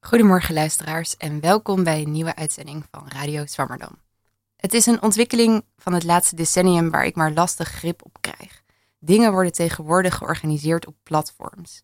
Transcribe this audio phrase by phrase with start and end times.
[0.00, 3.98] Goedemorgen luisteraars en welkom bij een nieuwe uitzending van Radio Swammerdam.
[4.56, 8.62] Het is een ontwikkeling van het laatste decennium waar ik maar lastig grip op krijg.
[8.98, 11.82] Dingen worden tegenwoordig georganiseerd op platforms.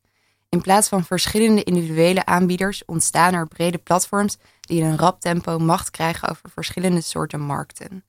[0.49, 5.59] In plaats van verschillende individuele aanbieders ontstaan er brede platforms die in een rap tempo
[5.59, 8.05] macht krijgen over verschillende soorten markten.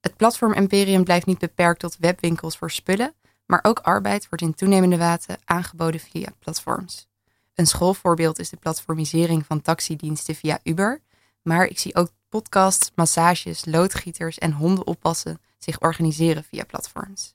[0.00, 3.14] Het platform-imperium blijft niet beperkt tot webwinkels voor spullen,
[3.46, 7.09] maar ook arbeid wordt in toenemende mate aangeboden via platforms.
[7.60, 11.00] Een schoolvoorbeeld is de platformisering van taxidiensten via Uber,
[11.42, 17.34] maar ik zie ook podcasts, massages, loodgieters en hondenoppassen zich organiseren via platforms.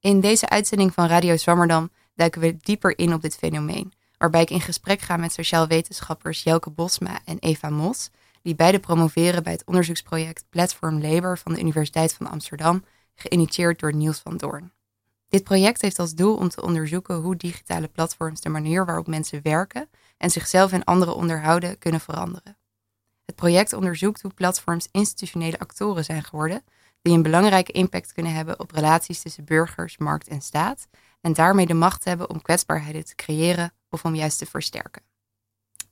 [0.00, 4.50] In deze uitzending van Radio Zwammerdam duiken we dieper in op dit fenomeen, waarbij ik
[4.50, 8.10] in gesprek ga met sociaal wetenschappers Jelke Bosma en Eva Mos,
[8.42, 13.94] die beide promoveren bij het onderzoeksproject Platform Labor van de Universiteit van Amsterdam, geïnitieerd door
[13.94, 14.72] Niels van Doorn.
[15.28, 19.42] Dit project heeft als doel om te onderzoeken hoe digitale platforms de manier waarop mensen
[19.42, 22.56] werken en zichzelf en anderen onderhouden kunnen veranderen.
[23.24, 26.64] Het project onderzoekt hoe platforms institutionele actoren zijn geworden,
[27.02, 30.88] die een belangrijke impact kunnen hebben op relaties tussen burgers, markt en staat,
[31.20, 35.02] en daarmee de macht hebben om kwetsbaarheden te creëren of om juist te versterken.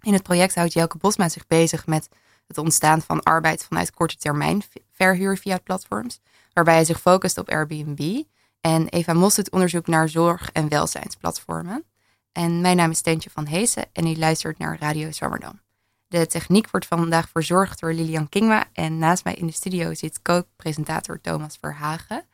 [0.00, 2.09] In het project houdt Jelke Bosma zich bezig met
[2.47, 4.62] het ontstaan van arbeid vanuit korte termijn
[4.93, 6.21] verhuur via platforms,
[6.53, 8.23] waarbij hij zich focust op Airbnb.
[8.67, 11.84] En Eva Mos doet onderzoek naar zorg- en welzijnsplatformen.
[12.33, 15.61] En mijn naam is Steentje van Heesen en u luistert naar Radio Zwammerdam.
[16.09, 20.22] De techniek wordt vandaag verzorgd door Lilian Kingma en naast mij in de studio zit
[20.22, 22.25] co-presentator Thomas Verhagen.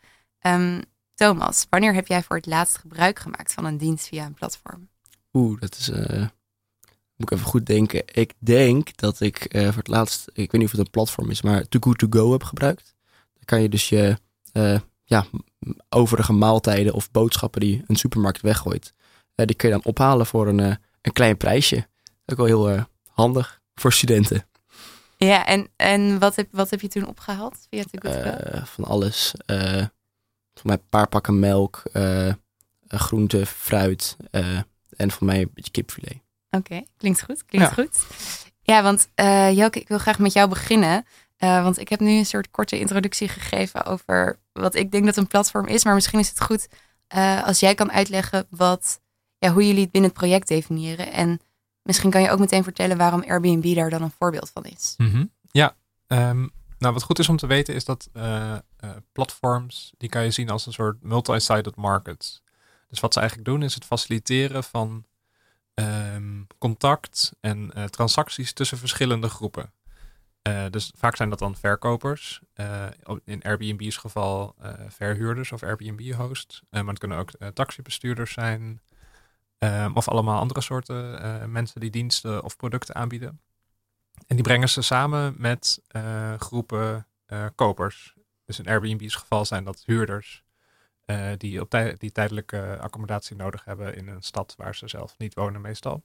[0.41, 0.83] Um,
[1.14, 4.88] Thomas, wanneer heb jij voor het laatst gebruik gemaakt van een dienst via een platform?
[5.33, 5.88] Oeh, dat is.
[5.88, 6.28] Uh,
[7.16, 8.03] moet ik even goed denken.
[8.06, 10.28] Ik denk dat ik uh, voor het laatst.
[10.32, 12.94] Ik weet niet of het een platform is, maar Too Good To Go heb gebruikt.
[13.34, 14.16] Dan kan je dus je
[14.53, 14.81] uh,
[15.12, 15.27] ja,
[15.89, 18.95] overige maaltijden of boodschappen die een supermarkt weggooit.
[19.34, 20.59] die kun je dan ophalen voor een,
[21.00, 21.87] een klein prijsje.
[22.27, 24.47] Ook wel heel handig voor studenten.
[25.17, 28.65] Ja, en, en wat, heb, wat heb je toen opgehaald via Go?
[28.65, 29.34] van alles
[30.55, 31.83] voor mij een paar pakken melk,
[32.87, 34.17] groente, fruit
[34.97, 36.12] en voor mij een beetje kipfilet.
[36.51, 37.45] Oké, okay, klinkt goed.
[37.45, 37.75] Klinkt ja.
[37.75, 38.06] goed.
[38.62, 39.09] Ja, want
[39.55, 41.05] Jelke, ik wil graag met jou beginnen.
[41.42, 45.26] Want ik heb nu een soort korte introductie gegeven over wat ik denk dat een
[45.26, 45.84] platform is.
[45.84, 46.69] Maar misschien is het goed
[47.44, 49.00] als jij kan uitleggen wat,
[49.38, 51.12] ja, hoe jullie het binnen het project definiëren.
[51.12, 51.41] En
[51.82, 54.94] misschien kan je ook meteen vertellen waarom Airbnb daar dan een voorbeeld van is.
[54.97, 55.30] -hmm.
[55.50, 55.76] Ja,
[56.06, 58.56] um, nou, wat goed is om te weten is dat uh,
[59.12, 62.42] platforms, die kan je zien als een soort multi-sided market.
[62.88, 65.04] Dus wat ze eigenlijk doen is het faciliteren van
[65.74, 69.72] um, contact en transacties tussen verschillende groepen.
[70.70, 72.41] Dus vaak zijn dat dan verkopers.
[73.25, 74.54] in Airbnb's geval
[74.88, 76.62] verhuurders of Airbnb-hosts.
[76.70, 78.80] maar het kunnen ook taxibestuurders zijn.
[79.58, 83.41] Um, of allemaal andere soorten mensen die diensten of producten aanbieden.
[84.26, 88.14] En die brengen ze samen met uh, groepen uh, kopers.
[88.44, 90.44] Dus in Airbnb's geval zijn dat huurders
[91.06, 95.34] uh, die, op die tijdelijke accommodatie nodig hebben in een stad waar ze zelf niet
[95.34, 96.04] wonen meestal.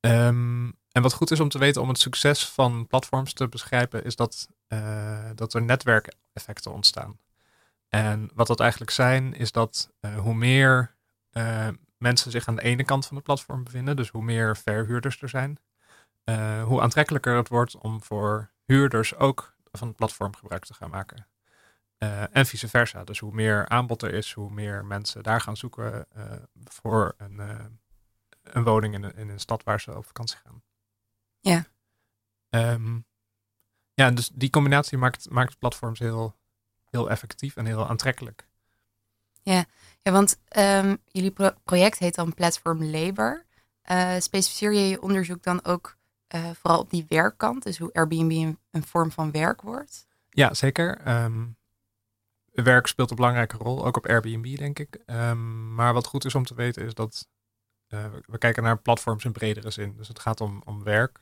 [0.00, 4.04] Um, en wat goed is om te weten om het succes van platforms te beschrijven,
[4.04, 4.48] is dat,
[5.34, 7.18] dat er netwerkeffecten ontstaan.
[7.88, 10.94] En wat dat eigenlijk zijn, is dat hoe meer
[11.98, 15.28] mensen zich aan de ene kant van de platform bevinden, dus hoe meer verhuurders er
[15.28, 15.58] zijn,
[16.64, 21.26] hoe aantrekkelijker het wordt om voor huurders ook van het platform gebruik te gaan maken.
[22.32, 23.04] En vice versa.
[23.04, 26.06] Dus hoe meer aanbod er is, hoe meer mensen daar gaan zoeken
[26.64, 27.38] voor een,
[28.42, 30.62] een woning in een, in een stad waar ze op vakantie gaan.
[31.40, 31.64] Ja.
[32.50, 33.04] Um,
[33.94, 36.36] ja, dus die combinatie maakt, maakt platforms heel,
[36.84, 38.48] heel effectief en heel aantrekkelijk.
[39.42, 39.64] Ja,
[40.02, 43.44] ja want um, jullie pro project heet dan Platform Labor.
[44.18, 45.96] specificeer je je onderzoek dan ook
[46.34, 50.06] uh, vooral op die werkkant, dus hoe Airbnb een, een vorm van werk wordt?
[50.30, 51.08] Ja, zeker.
[51.22, 51.56] Um,
[52.52, 54.98] werk speelt een belangrijke rol, ook op Airbnb, denk ik.
[55.06, 57.28] Um, maar wat goed is om te weten is dat
[57.88, 59.96] uh, we kijken naar platforms in bredere zin.
[59.96, 61.20] Dus het gaat om, om werk.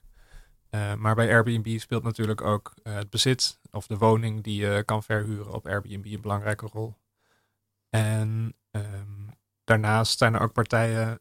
[0.71, 5.03] Uh, maar bij Airbnb speelt natuurlijk ook het bezit of de woning die je kan
[5.03, 6.97] verhuren op Airbnb een belangrijke rol.
[7.91, 9.31] En um,
[9.65, 11.21] daarnaast zijn er ook partijen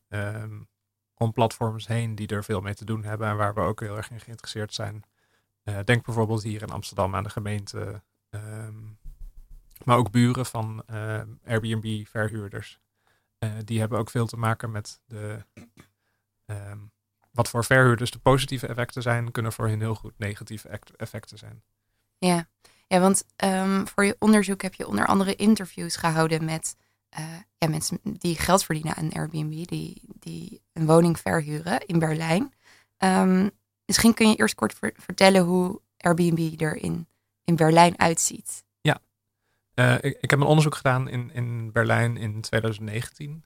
[1.14, 3.98] om platforms heen die er veel mee te doen hebben en waar we ook heel
[3.98, 5.04] erg in geïnteresseerd zijn.
[5.64, 9.00] Uh, denk bijvoorbeeld hier in Amsterdam aan de gemeente, um,
[9.84, 10.84] maar ook buren van
[11.46, 12.80] Airbnb-verhuurders.
[13.64, 15.46] Die hebben ook veel te maken met de,
[17.38, 21.64] wat voor verhuurders de positieve effecten zijn, kunnen voor hen heel goed negatieve effecten zijn.
[22.18, 22.48] Ja,
[22.88, 26.76] ja want um, voor je onderzoek heb je onder andere interviews gehouden met
[27.58, 32.54] ja, mensen die geld verdienen aan Airbnb, die, die een woning verhuren in Berlijn.
[32.98, 33.50] Ehm,
[33.86, 37.08] misschien kun je eerst kort vertellen hoe Airbnb er in,
[37.44, 38.64] in Berlijn uitziet.
[38.82, 43.44] Ja, ik, ik, heb een onderzoek gedaan in, in Berlijn in 2019.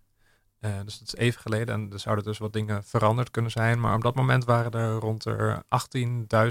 [0.62, 3.80] Uh, dus dat is even geleden en er zouden dus wat dingen veranderd kunnen zijn.
[3.80, 5.64] Maar op dat moment waren er rond de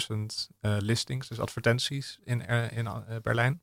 [0.08, 2.88] 18.000 uh, listings, dus advertenties in, uh, in
[3.22, 3.62] Berlijn.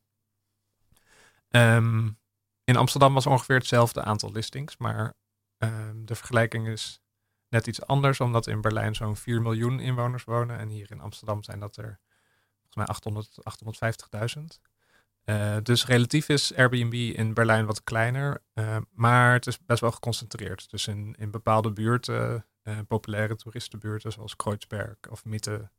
[1.50, 2.18] Um,
[2.64, 5.14] in Amsterdam was ongeveer hetzelfde aantal listings, maar
[5.58, 7.02] um, de vergelijking is
[7.50, 11.44] net iets anders, omdat in Berlijn zo'n 4 miljoen inwoners wonen en hier in Amsterdam
[11.44, 12.00] zijn dat er
[12.56, 13.38] volgens mij 800,
[14.38, 14.62] 850.000.
[15.30, 19.92] Uh, dus relatief is Airbnb in Berlijn wat kleiner, uh, maar het is best wel
[19.92, 20.70] geconcentreerd.
[20.70, 25.70] Dus in, in bepaalde buurten, uh, populaire toeristenbuurten zoals Kreuzberg of Mitte,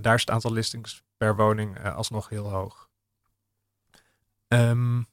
[0.00, 2.90] daar is het aantal listings per woning alsnog heel hoog.
[4.48, 5.06] Um,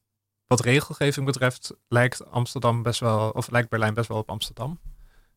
[0.48, 4.80] wat regelgeving betreft lijkt Amsterdam best wel, of lijkt Berlijn best wel op Amsterdam.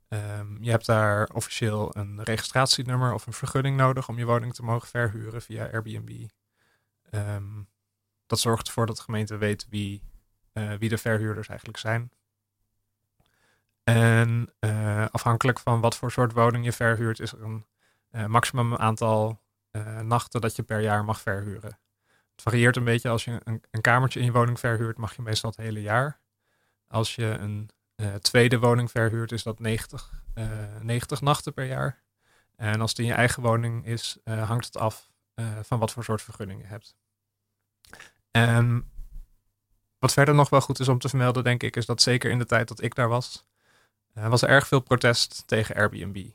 [0.09, 4.63] Um, je hebt daar officieel een registratienummer of een vergunning nodig om je woning te
[4.63, 6.29] mogen verhuren via Airbnb.
[7.11, 7.71] Um,
[8.33, 10.03] dat zorgt ervoor dat de gemeente weet wie,
[10.53, 12.11] uh, wie de verhuurders eigenlijk zijn.
[13.85, 17.67] En uh, afhankelijk van wat voor soort woning je verhuurt, is er een
[18.11, 19.41] uh, maximum aantal
[20.03, 21.79] nachten dat je per jaar mag verhuren.
[22.33, 23.09] Het varieert een beetje.
[23.09, 26.21] Als je een, een, kamertje in je woning verhuurt, mag je meestal het hele jaar.
[26.87, 27.71] Als je een
[28.21, 30.25] tweede woning verhuurt, is dat 90,
[30.81, 32.03] 90 nachten per jaar.
[32.57, 35.11] En als het in je eigen woning is, hangt het af
[35.63, 36.97] van wat voor soort vergunning je hebt.
[38.33, 38.91] En
[39.99, 42.39] wat verder nog wel goed is om te vermelden, denk ik, is dat zeker in
[42.39, 43.47] de tijd dat ik daar was,
[44.15, 46.31] uh, was er erg veel protest tegen Airbnb.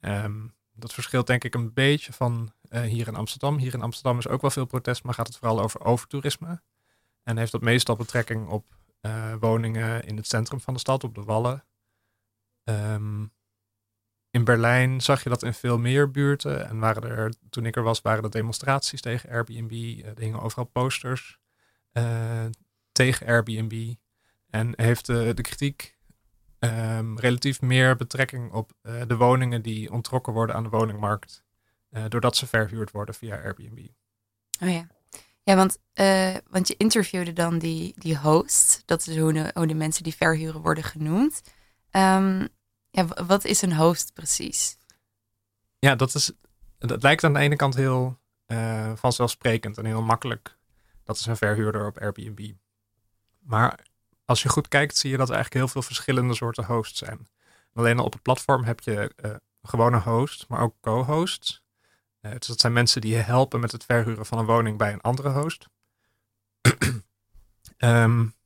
[0.00, 3.58] Um, dat verschilt denk ik een beetje van uh, hier in Amsterdam.
[3.58, 6.62] Hier in Amsterdam is ook wel veel protest, maar gaat het vooral over overtoerisme.
[7.22, 11.14] En heeft dat meestal betrekking op uh, woningen in het centrum van de stad, op
[11.14, 11.64] de Wallen.
[12.64, 13.32] Um,
[14.30, 16.68] in Berlijn zag je dat in veel meer buurten.
[16.68, 19.72] En waren er, toen ik er was, waren er demonstraties tegen Airbnb.
[19.72, 21.38] Eh, er hingen overal posters
[21.92, 22.44] uh,
[22.92, 23.94] tegen Airbnb.
[24.50, 25.96] En heeft de, de kritiek
[26.58, 31.44] um, relatief meer betrekking op de woningen die ontrokken worden aan de woningmarkt.
[32.08, 33.78] Doordat ze verhuurd worden via Airbnb.
[34.60, 34.86] Oh ja.
[35.42, 35.78] Ja, want,
[36.50, 38.82] want je interviewde dan die, die host.
[38.84, 41.42] Dat is hoe de, hoe de mensen die verhuren worden genoemd.
[41.92, 42.48] Um,
[42.90, 44.76] ja, wat is een host precies?
[45.78, 46.32] Ja, dat, is,
[46.78, 50.56] dat lijkt aan de ene kant heel uh, vanzelfsprekend en heel makkelijk.
[51.04, 52.52] Dat is een verhuurder op Airbnb.
[53.38, 53.80] Maar
[54.24, 57.28] als je goed kijkt, zie je dat er eigenlijk heel veel verschillende soorten hosts zijn.
[57.72, 61.62] Alleen al op het platform heb je uh, gewone host, maar ook co-hosts.
[62.20, 64.92] Uh, dus dat zijn mensen die je helpen met het verhuren van een woning bij
[64.92, 65.68] een andere host.
[67.78, 68.34] um,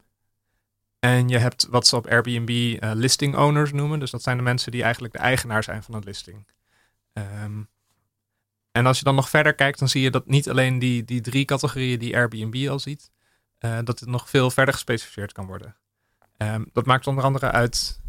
[1.05, 3.99] En je hebt wat ze op Airbnb uh, listing owners noemen.
[3.99, 6.47] Dus dat zijn de mensen die eigenlijk de eigenaar zijn van een listing.
[7.13, 7.69] Um,
[8.73, 11.21] en als je dan nog verder kijkt, dan zie je dat niet alleen die, die
[11.21, 13.11] drie categorieën die Airbnb al ziet,
[13.61, 15.77] uh, dat het nog veel verder gespecificeerd kan worden.
[16.37, 18.01] Um, dat maakt onder andere uit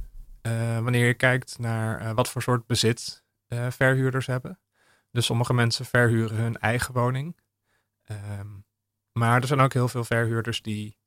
[0.42, 3.24] uh, wanneer je kijkt naar wat voor soort bezit
[3.70, 4.60] verhuurders hebben.
[5.12, 7.40] Dus sommige mensen verhuren hun eigen woning.
[8.40, 8.66] Um,
[9.12, 10.98] maar er zijn ook heel veel verhuurders die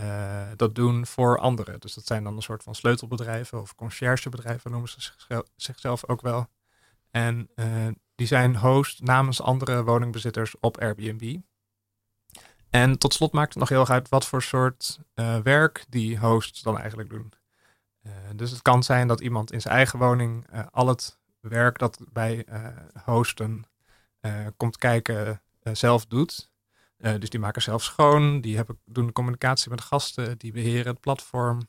[0.00, 1.80] uh, dat doen voor anderen.
[1.80, 5.12] Dus dat zijn dan een soort van sleutelbedrijven of conciërgebedrijven noemen ze
[5.56, 6.46] zichzelf ook wel.
[7.10, 11.36] En uh, die zijn host namens andere woningbezitters op Airbnb.
[12.70, 16.18] En tot slot maakt het nog heel erg uit wat voor soort uh, werk die
[16.18, 17.32] hosts dan eigenlijk doen.
[18.34, 22.46] dus het kan zijn dat iemand in zijn eigen woning al het werk dat bij
[23.04, 23.64] hosten
[24.56, 26.50] komt kijken zelf doet.
[26.98, 30.92] Uh, dus die maken zelf schoon, die hebben, doen de communicatie met gasten, die beheren
[30.92, 31.68] het platform.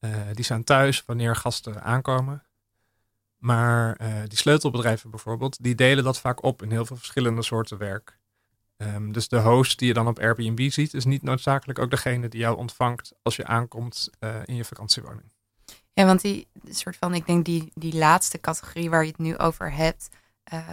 [0.00, 2.42] Uh, die zijn thuis wanneer gasten aankomen.
[3.36, 7.78] Maar uh, die sleutelbedrijven bijvoorbeeld, die delen dat vaak op in heel veel verschillende soorten
[7.78, 8.18] werk.
[8.76, 12.28] Um, dus de host die je dan op Airbnb ziet, is niet noodzakelijk ook degene
[12.28, 14.10] die jou ontvangt als je aankomt
[14.44, 15.32] in je vakantiewoning.
[15.92, 19.38] Ja, want die soort van, ik denk die, die laatste categorie waar je het nu
[19.38, 20.08] over hebt,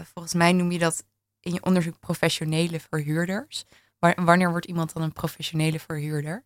[0.03, 1.03] volgens mij noem je dat
[1.39, 3.65] in je onderzoek professionele verhuurders.
[4.13, 6.45] Wanneer wordt iemand dan een professionele verhuurder?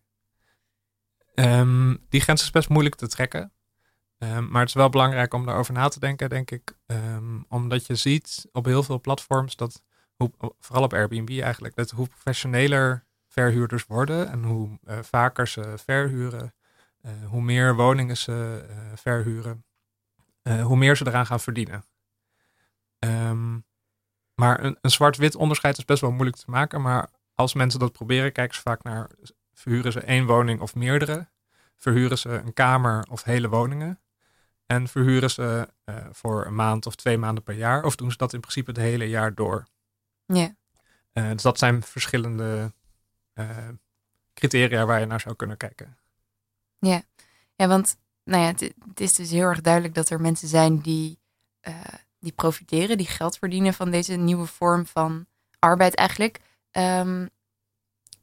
[1.34, 3.52] Um, die grens is best moeilijk te trekken.
[4.18, 6.76] Um, maar het is wel belangrijk om daarover na te denken, denk ik.
[6.86, 9.82] Um, omdat je ziet op heel veel platforms dat,
[10.14, 15.74] hoe, vooral op Airbnb eigenlijk, dat hoe professioneler verhuurders worden en hoe uh, vaker ze
[15.84, 16.54] verhuren,
[17.02, 19.64] uh, hoe meer woningen ze uh, verhuren,
[20.42, 21.84] hoe meer ze eraan gaan verdienen.
[24.34, 26.80] maar een, een zwart-wit onderscheid is best wel moeilijk te maken.
[26.80, 27.08] Maar
[27.40, 29.10] als mensen dat proberen, kijken ze vaak naar,
[29.54, 31.28] verhuren ze één woning of meerdere.
[31.76, 34.00] verhuren ze een kamer of hele woningen.
[34.66, 37.84] En verhuren ze uh, voor een maand of twee maanden per jaar.
[37.84, 39.66] Of doen ze dat in principe het hele jaar door.
[40.26, 40.54] Ja.
[41.12, 42.72] Uh, dus dat zijn verschillende
[43.34, 43.68] uh,
[44.34, 45.98] criteria waar je naar zou kunnen kijken.
[46.78, 47.02] Ja,
[47.54, 50.80] ja want nou ja, het, het is dus heel erg duidelijk dat er mensen zijn
[50.80, 51.18] die,
[52.18, 55.26] die profiteren, die geld verdienen van deze nieuwe vorm van
[55.58, 56.40] arbeid eigenlijk.
[56.72, 57.28] Um,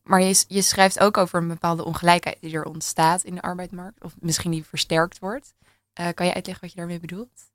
[0.07, 4.03] maar je, je schrijft ook over een bepaalde ongelijkheid die er ontstaat in de arbeidsmarkt.
[4.03, 5.55] Of misschien die versterkt wordt.
[5.99, 7.51] Uh, kan je uitleggen wat je daarmee bedoelt?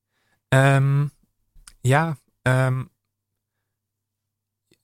[0.48, 1.10] Um,
[1.80, 2.90] ja, um,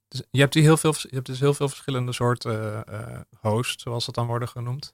[0.09, 4.07] dus je, hebt heel veel, je hebt dus heel veel verschillende soorten uh, hosts, zoals
[4.07, 4.91] dat dan worden genoemd.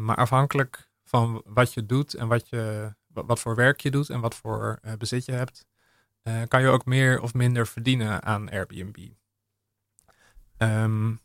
[0.00, 4.20] Maar afhankelijk van wat je doet en wat, je, wat voor werk je doet en
[4.20, 5.66] wat voor bezit je hebt,
[6.48, 8.96] kan je ook meer of minder verdienen aan Airbnb.
[10.58, 11.20] Um,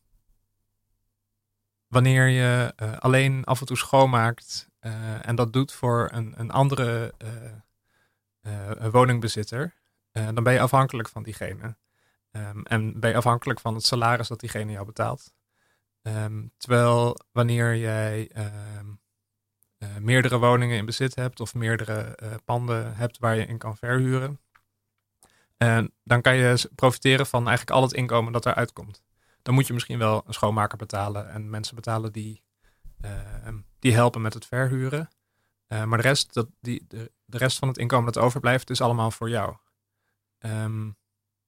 [1.87, 6.51] wanneer je uh, alleen af en toe schoonmaakt uh, en dat doet voor een, een
[6.51, 7.13] andere
[8.43, 9.73] uh, woningbezitter,
[10.11, 11.77] dan ben je afhankelijk van diegene.
[12.31, 15.33] Um, en ben je afhankelijk van het salaris dat diegene jou betaalt.
[16.01, 18.31] Um, terwijl wanneer jij
[19.99, 24.39] meerdere woningen in bezit hebt of meerdere panden hebt waar je in kan verhuren,
[26.03, 29.03] dan kan je profiteren van eigenlijk al het inkomen dat eruit komt
[29.41, 32.43] dan moet je misschien wel een schoonmaker betalen en mensen betalen die,
[33.05, 35.09] uh, die helpen met het verhuren.
[35.67, 38.81] Uh, maar de rest, dat, die, de, de, rest van het inkomen dat overblijft, is
[38.81, 39.55] allemaal voor jou.
[40.39, 40.97] Um,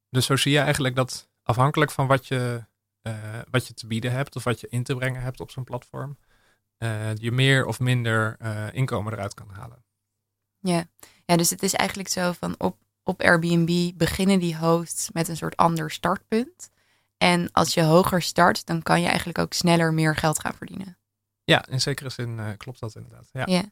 [0.09, 2.65] dus zo zie je eigenlijk dat afhankelijk van wat je,
[3.01, 5.63] uh, wat je te bieden hebt of wat je in te brengen hebt op zo'n
[5.63, 6.17] platform,
[7.13, 8.37] je meer of minder
[8.73, 9.85] inkomen eruit kan halen.
[10.59, 10.85] Ja.
[11.25, 15.37] ja, dus het is eigenlijk zo van op, op Airbnb beginnen die hosts met een
[15.37, 16.69] soort ander startpunt.
[17.23, 20.97] En als je hoger start, dan kan je eigenlijk ook sneller meer geld gaan verdienen.
[21.43, 23.29] Ja, in zekere zin uh, klopt dat inderdaad.
[23.31, 23.63] Ja, ja.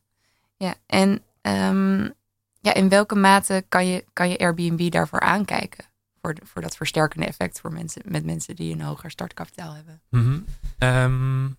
[0.58, 0.75] ja.
[0.86, 1.10] en
[1.41, 2.13] um,
[2.62, 5.86] ja, in welke mate kan je, kan je Airbnb daarvoor aankijken?
[6.22, 10.01] Voor, de, voor dat versterkende effect voor mensen, met mensen die een hoger startkapitaal hebben.
[10.10, 10.46] Mm -hmm.
[10.88, 11.58] um,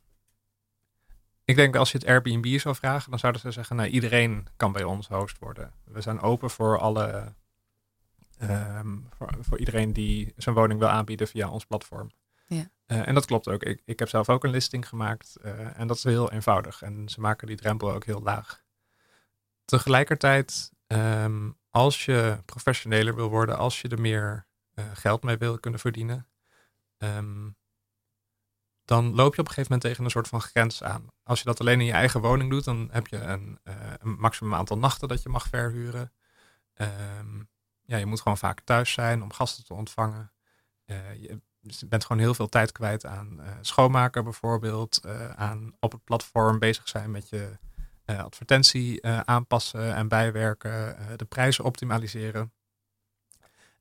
[1.44, 4.72] ik denk als je het Airbnb zou vragen, dan zouden ze zeggen: nou, iedereen kan
[4.72, 5.72] bij ons host worden.
[5.84, 7.32] We zijn open voor alle
[8.50, 12.11] Um, voor, voor, iedereen die zijn woning wil aanbieden via ons platform.
[12.46, 12.70] Ja.
[12.87, 13.62] Uh, en dat klopt ook.
[13.62, 16.82] Ik, ik heb zelf ook een listing gemaakt uh, en dat is heel eenvoudig.
[16.82, 18.62] En ze maken die drempel ook heel laag.
[19.64, 25.58] Tegelijkertijd, um, als je professioneler wil worden, als je er meer uh, geld mee wil
[25.58, 26.28] kunnen verdienen,
[26.99, 27.56] um,
[28.84, 31.06] dan loop je op een gegeven moment tegen een soort van grens aan.
[31.22, 34.54] Als je dat alleen in je eigen woning doet, dan heb je een, een maximum
[34.54, 36.12] aantal nachten dat je mag verhuren.
[36.76, 37.50] Um,
[37.92, 40.32] ja, je moet gewoon vaak thuis zijn om gasten te ontvangen.
[40.87, 45.00] Uh, je bent gewoon heel veel tijd kwijt aan uh, schoonmaken bijvoorbeeld.
[45.06, 47.58] Uh, aan op het platform bezig zijn met je
[48.04, 50.96] advertentie aanpassen en bijwerken.
[51.16, 52.52] de prijzen optimaliseren.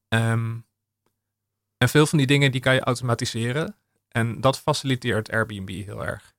[0.08, 0.65] Um,
[1.77, 3.75] en veel van die dingen die kan je automatiseren.
[4.08, 6.34] En dat faciliteert Airbnb heel erg.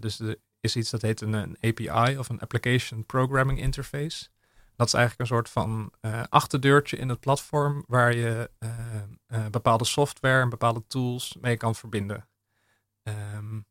[0.00, 4.28] dus er is iets dat heet een API of een Application Programming Interface.
[4.78, 8.70] Dat is eigenlijk een soort van uh, achterdeurtje in het platform waar je uh,
[9.28, 12.28] uh, bepaalde software en bepaalde tools mee kan verbinden.
[13.02, 13.66] Um,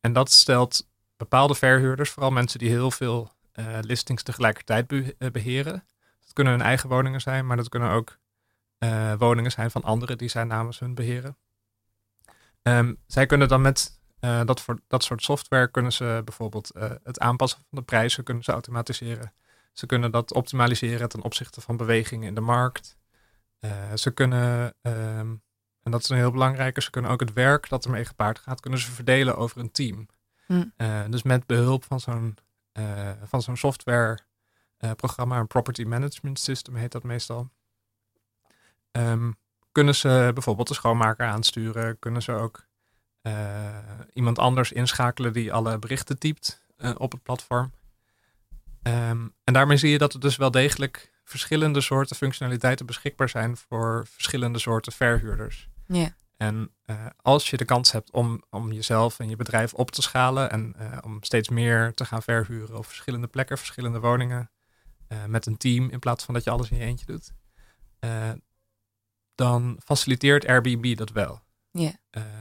[0.00, 3.32] en dat stelt bepaalde verhuurders, vooral mensen die heel veel
[3.80, 5.84] listings tegelijkertijd be beheren.
[6.20, 8.18] Dat kunnen hun eigen woningen zijn, maar dat kunnen ook
[9.18, 11.36] woningen zijn van anderen die zij namens hun beheren.
[12.62, 16.70] Um, zij kunnen dan met dat, voor, dat soort software kunnen ze bijvoorbeeld
[17.02, 19.32] het aanpassen van de prijzen kunnen ze automatiseren.
[19.72, 22.96] Ze kunnen dat optimaliseren ten opzichte van bewegingen in de markt.
[23.60, 25.42] Uh, ze kunnen, um,
[25.82, 28.60] en dat is een heel belangrijke, ze kunnen ook het werk dat ermee gepaard gaat,
[28.60, 30.06] kunnen ze verdelen over een team.
[30.46, 30.64] Hm.
[30.76, 32.38] Uh, dus met behulp van zo'n
[32.72, 34.18] uh, van zo'n software
[34.96, 37.50] programma, een property management system heet dat meestal.
[38.92, 39.36] Um,
[39.72, 42.66] kunnen ze bijvoorbeeld de schoonmaker aansturen, kunnen ze ook
[44.12, 46.62] iemand anders inschakelen die alle berichten typt
[46.96, 47.72] op het platform.
[48.82, 53.56] Um, en daarmee zie je dat er dus wel degelijk verschillende soorten functionaliteiten beschikbaar zijn
[53.56, 55.68] voor verschillende soorten verhuurders.
[55.86, 56.16] Ja.
[56.36, 60.02] En uh, als je de kans hebt om, om jezelf en je bedrijf op te
[60.02, 64.50] schalen en uh, om steeds meer te gaan verhuren op verschillende plekken, verschillende woningen,
[65.08, 67.32] uh, met een team in plaats van dat je alles in je eentje doet,
[69.34, 71.42] dan faciliteert Airbnb dat wel.
[71.70, 71.92] Ja.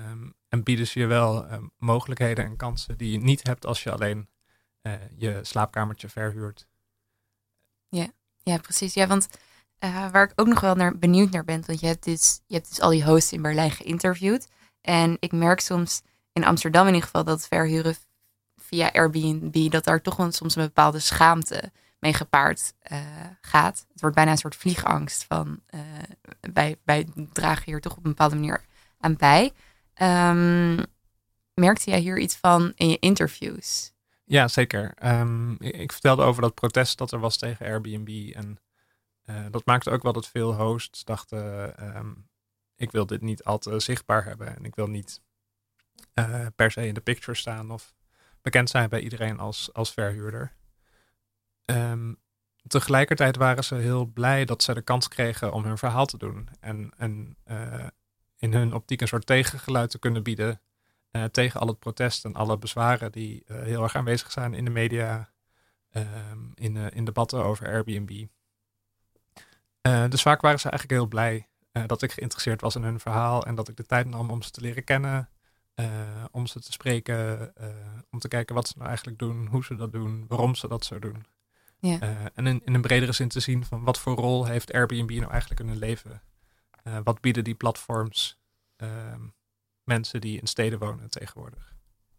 [0.10, 3.92] Um, en bieden ze je wel mogelijkheden en kansen die je niet hebt als je
[3.92, 4.30] alleen
[4.82, 6.68] uh, je slaapkamertje verhuurt.
[7.90, 8.08] Ja,
[8.44, 8.94] ja precies.
[8.94, 9.28] Ja, want
[9.80, 12.56] uh, waar ik ook nog wel naar benieuwd naar ben, want je hebt, dus, je
[12.56, 14.48] hebt dus al die hosts in Berlijn geïnterviewd.
[14.82, 16.02] En ik merk soms
[16.34, 17.96] in Amsterdam in ieder geval dat verhuren
[18.56, 23.00] via Airbnb, dat daar toch een, soms een bepaalde schaamte mee gepaard uh,
[23.42, 23.86] gaat.
[23.92, 25.82] Het wordt bijna een soort vliegangst van uh,
[26.54, 28.66] wij, wij dragen hier toch op een bepaalde manier
[28.98, 29.54] aan bij.
[30.02, 30.86] Um,
[31.54, 33.94] merkte jij hier iets van in je interviews?
[34.32, 34.94] Ja, zeker.
[35.04, 38.36] Um, ik, vertelde over dat protest dat er was tegen Airbnb.
[38.36, 38.60] En
[39.26, 42.30] uh, dat maakte ook wel dat veel hosts dachten: um,
[42.76, 44.56] ik wil dit niet al te zichtbaar hebben.
[44.56, 45.22] En ik wil niet
[46.16, 47.96] uh, per se in de picture staan of
[48.42, 50.54] bekend zijn bij iedereen als, als verhuurder.
[51.66, 52.18] Um,
[52.68, 56.50] tegelijkertijd waren ze heel blij dat ze de kans kregen om hun verhaal te doen.
[56.60, 57.88] En, en uh,
[58.38, 60.62] in hun optiek een soort tegengeluid te kunnen bieden
[61.12, 64.66] uh, tegen al het protest en alle bezwaren die uh, heel erg aanwezig zijn in
[64.66, 65.30] de media,
[65.92, 68.28] um, in, in debatten over Airbnb.
[70.10, 71.48] dus vaak waren ze eigenlijk heel blij
[71.86, 74.52] dat ik geïnteresseerd was in hun verhaal en dat ik de tijd nam om ze
[74.52, 75.30] te leren kennen,
[76.32, 77.54] om ze te spreken,
[78.10, 80.86] om te kijken wat ze nou eigenlijk doen, hoe ze dat doen, waarom ze dat
[80.86, 81.26] zo doen.
[81.80, 82.00] Ja.
[82.34, 85.32] En in, in, een bredere zin te zien van wat voor rol heeft Airbnb nou
[85.32, 86.22] eigenlijk in hun leven?
[87.04, 88.40] Wat bieden die platforms
[88.78, 88.90] uh,
[89.84, 91.74] mensen die in steden wonen tegenwoordig?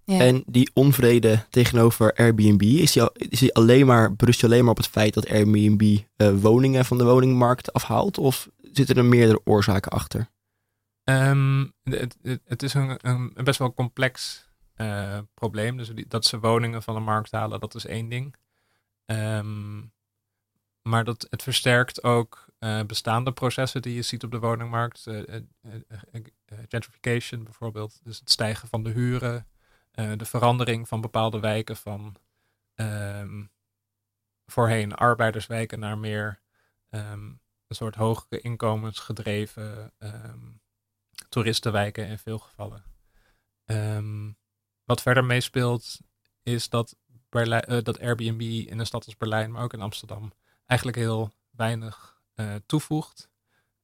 [0.04, 0.18] Ja.
[0.18, 4.70] En die onvrede tegenover Airbnb, is die, is die alleen maar, berust je alleen maar
[4.70, 8.18] op het feit dat Airbnb eh, woningen van de woningmarkt afhaalt?
[8.18, 10.30] Of zitten er meerdere oorzaken achter?
[11.04, 14.44] Um, het, het, het, is een, een, best wel complex
[14.76, 15.76] uh, probleem.
[15.76, 18.34] Dus die, dat ze woningen van de markt halen, dat is één ding.
[19.06, 19.92] Um,
[20.82, 25.06] maar dat, het versterkt ook uh, bestaande processen die je ziet op de woningmarkt.
[25.06, 25.40] Uh,
[26.68, 29.46] gentrification bijvoorbeeld, dus het stijgen van de huren,
[29.90, 32.16] de verandering van bepaalde wijken van
[32.74, 33.50] um,
[34.46, 36.40] voorheen arbeiderswijken naar meer
[36.90, 39.92] um, een soort hogere inkomensgedreven
[41.28, 42.84] toeristenwijken in veel gevallen.
[44.84, 46.00] wat verder meespeelt
[46.42, 46.96] is dat
[47.28, 50.32] Berlijn, dat Airbnb in een stad als Berlijn, maar ook in Amsterdam,
[50.66, 52.21] eigenlijk heel weinig
[52.66, 53.30] toevoegt.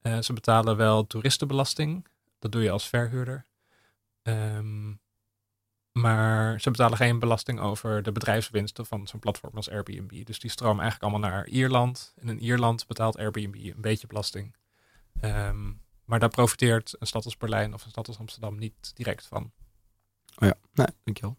[0.03, 2.07] Uh, ze betalen wel toeristenbelasting.
[2.38, 3.47] Dat doe je als verhuurder.
[4.23, 5.01] Um,
[5.92, 10.27] maar ze betalen geen belasting over de bedrijfswinsten van zo'n platform als Airbnb.
[10.27, 12.14] Dus die stromen eigenlijk allemaal naar Ierland.
[12.16, 14.57] En in Ierland betaalt Airbnb een beetje belasting.
[15.21, 19.27] Um, maar daar profiteert een stad als Berlijn of een stad als Amsterdam niet direct
[19.27, 19.53] van.
[20.38, 21.37] Oh ja, nee, dankjewel.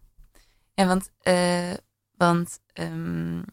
[0.74, 1.74] Ja, want uh,
[2.16, 3.44] want um,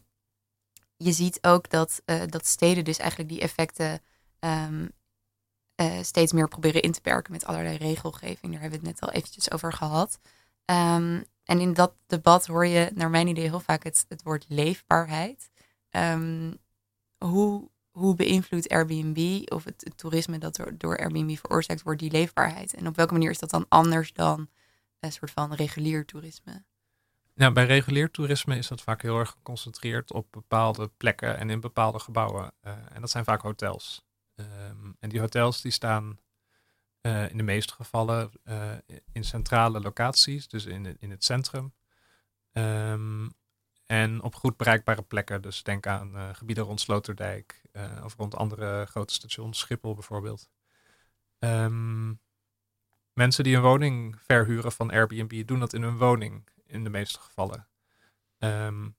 [0.98, 4.02] je ziet ook dat, uh, dat steden dus eigenlijk die effecten
[4.40, 4.92] um,
[5.82, 8.52] uh, steeds meer proberen in te perken met allerlei regelgeving.
[8.52, 10.20] Daar hebben we het net al eventjes over gehad.
[10.66, 14.46] Um, en in dat debat hoor je naar mijn idee heel vaak het, het woord
[14.48, 15.50] leefbaarheid.
[17.18, 22.12] hoe, hoe beïnvloedt Airbnb of het, het, toerisme dat door, door Airbnb veroorzaakt wordt die
[22.12, 22.74] leefbaarheid?
[22.74, 24.50] En op welke manier is dat dan anders dan
[25.00, 26.64] een soort van regulier toerisme?
[27.38, 31.60] Nou, bij regulier toerisme is dat vaak heel erg geconcentreerd op bepaalde plekken en in
[31.60, 32.54] bepaalde gebouwen.
[32.64, 34.06] Uh, en dat zijn vaak hotels.
[34.36, 36.20] Um, en die hotels die staan
[37.02, 38.72] uh, in de meeste gevallen uh,
[39.12, 41.74] in centrale locaties, dus in, in het centrum.
[42.52, 43.34] Um,
[43.86, 45.42] en op goed bereikbare plekken.
[45.42, 47.62] Dus denk aan gebieden rond Sloterdijk
[48.04, 50.50] of rond andere grote stations, Schiphol bijvoorbeeld.
[51.40, 52.20] Um,
[53.14, 57.20] mensen die een woning verhuren van Airbnb doen dat in hun woning in de meeste
[57.20, 57.68] gevallen.
[58.40, 58.96] Um,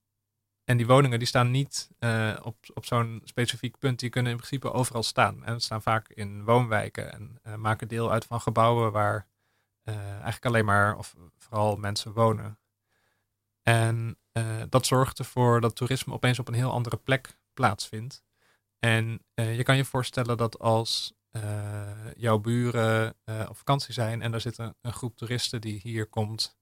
[0.68, 3.98] en die woningen die staan niet uh, op, op zo'n specifiek punt.
[3.98, 5.44] Die kunnen in principe overal staan.
[5.44, 9.28] En staan vaak in woonwijken en uh, maken deel uit van gebouwen waar
[9.84, 12.58] uh, eigenlijk alleen maar of vooral mensen wonen.
[13.62, 14.18] En
[14.68, 18.22] dat zorgt ervoor dat toerisme opeens op een heel andere plek plaatsvindt.
[18.78, 21.14] En je kan je voorstellen dat als
[22.16, 23.16] jouw buren
[23.48, 26.58] op vakantie zijn en er zit een, groep toeristen die hier komt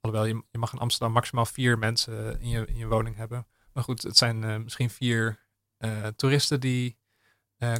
[0.00, 3.46] alhoewel, je, je, mag in Amsterdam maximaal vier mensen in je, in je woning hebben.
[3.72, 5.40] Maar goed, het zijn uh, misschien vier
[5.78, 7.00] uh, toeristen die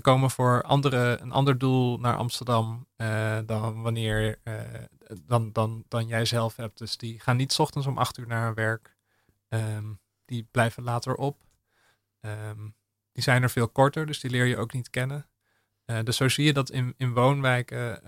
[0.00, 2.88] komen voor andere, een ander doel naar Amsterdam
[3.46, 4.38] dan wanneer
[5.22, 6.78] dan, dan, dan jij zelf hebt.
[6.78, 8.96] Dus die gaan niet ochtends om acht uur naar hun werk.
[9.48, 11.40] Um, die blijven later op.
[12.20, 12.74] Um,
[13.12, 15.26] die zijn er veel korter, dus die leer je ook niet kennen.
[15.84, 18.02] Dus zo zie je dat in, in woonwijken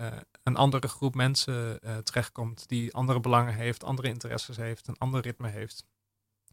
[0.45, 5.21] een andere groep mensen uh, terechtkomt die andere belangen heeft, andere interesses heeft, een ander
[5.21, 5.85] ritme heeft.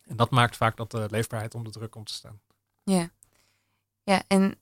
[0.02, 2.40] En dat maakt vaak dat de leefbaarheid onder druk komt te staan.
[2.82, 3.10] Ja,
[4.02, 4.58] ja en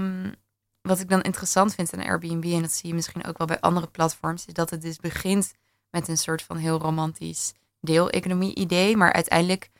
[0.00, 0.34] um,
[0.80, 3.60] wat ik dan interessant vind aan Airbnb, en dat zie je misschien ook wel bij
[3.60, 5.54] andere platforms, is dat het dus begint
[5.90, 9.70] met een soort van heel romantisch deeleconomie-idee, maar uiteindelijk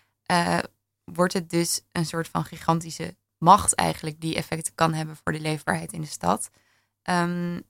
[1.04, 5.40] wordt het dus een soort van gigantische macht eigenlijk die effecten kan hebben voor de
[5.40, 6.50] leefbaarheid in de stad.
[7.04, 7.62] Um,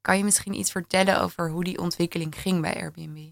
[0.00, 3.30] kan je misschien iets vertellen over hoe die ontwikkeling ging bij Airbnb?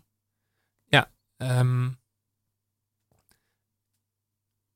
[0.85, 1.90] Ja, Ehm,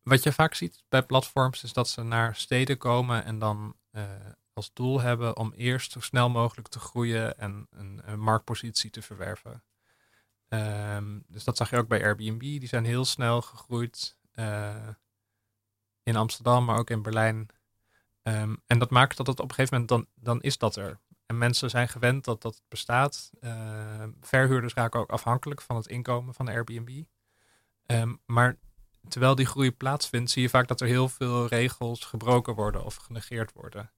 [0.02, 4.30] wat je vaak ziet bij platforms is dat ze naar steden komen en dan eh,
[4.52, 9.64] als doel hebben om eerst zo snel mogelijk te groeien en een, marktpositie te verwerven.
[10.48, 12.40] Ehm, dus dat zag je ook bij Airbnb.
[12.40, 14.88] Die zijn heel snel gegroeid uh,
[16.02, 17.48] in Amsterdam, maar ook in Berlijn.
[18.22, 21.00] Ehm, en dat maakt dat het op een gegeven moment dan, dan is dat er.
[21.32, 23.30] En mensen zijn gewend dat dat bestaat.
[23.40, 27.02] Uh, verhuurders raken ook afhankelijk van het inkomen van Airbnb.
[27.86, 28.58] Um, maar
[29.08, 32.96] terwijl die groei plaatsvindt, zie je vaak dat er heel veel regels gebroken worden of
[32.96, 33.92] genegeerd worden.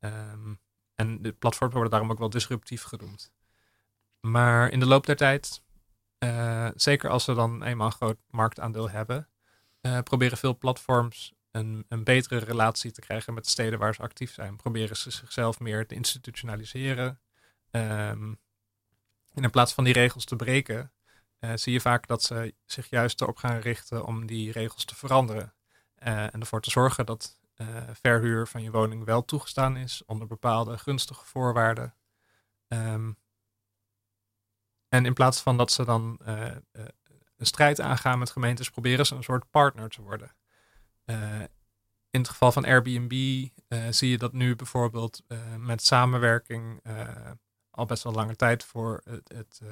[0.00, 0.60] Um,
[0.94, 3.32] en de platforms worden daarom ook wel disruptief genoemd.
[4.20, 5.62] Maar in de loop der tijd,
[6.18, 9.28] uh, zeker als ze dan eenmaal een groot marktaandeel hebben,
[9.82, 14.02] uh, proberen veel platforms een, een, betere relatie te krijgen met de steden waar ze
[14.02, 14.56] actief zijn.
[14.56, 17.20] Proberen ze zichzelf meer te institutionaliseren.
[17.70, 18.40] Um,
[19.34, 20.92] en in plaats van die regels te breken,
[21.40, 24.94] uh, zie je vaak dat ze zich juist erop gaan richten om die regels te
[24.94, 25.54] veranderen.
[25.98, 30.26] Uh, en ervoor te zorgen dat uh, verhuur van je woning wel toegestaan is onder
[30.26, 31.94] bepaalde gunstige voorwaarden.
[32.68, 33.18] Um,
[34.88, 36.18] en in plaats van dat ze dan
[37.42, 40.34] een strijd aangaan met gemeentes, proberen ze een soort partner te worden.
[42.10, 43.12] In het geval van Airbnb
[43.90, 45.22] zie je dat nu bijvoorbeeld
[45.58, 46.80] met samenwerking
[47.72, 49.68] al best wel lange tijd voor het, het uh,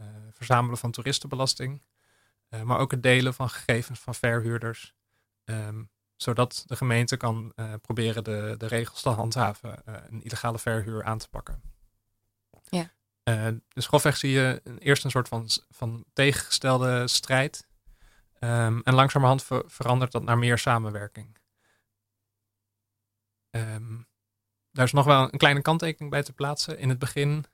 [0.00, 1.82] uh, verzamelen van toeristenbelasting.
[2.50, 4.94] Uh, maar ook het delen van gegevens van verhuurders.
[5.44, 11.18] Um, zodat de gemeente kan proberen de, de regels te handhaven, een illegale verhuur aan
[11.18, 11.62] te pakken.
[12.68, 12.90] Ja.
[13.68, 17.66] dus grofweg zie je eerst een soort van, van tegengestelde strijd.
[18.44, 21.36] Um, en langzamerhand ver, verandert dat naar meer samenwerking.
[23.50, 24.06] Um,
[24.70, 26.78] daar is nog wel een kleine kanttekening bij te plaatsen.
[26.78, 27.44] In het begin,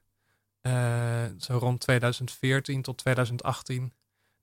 [0.62, 3.82] uh, zo rond 2014 tot 2018,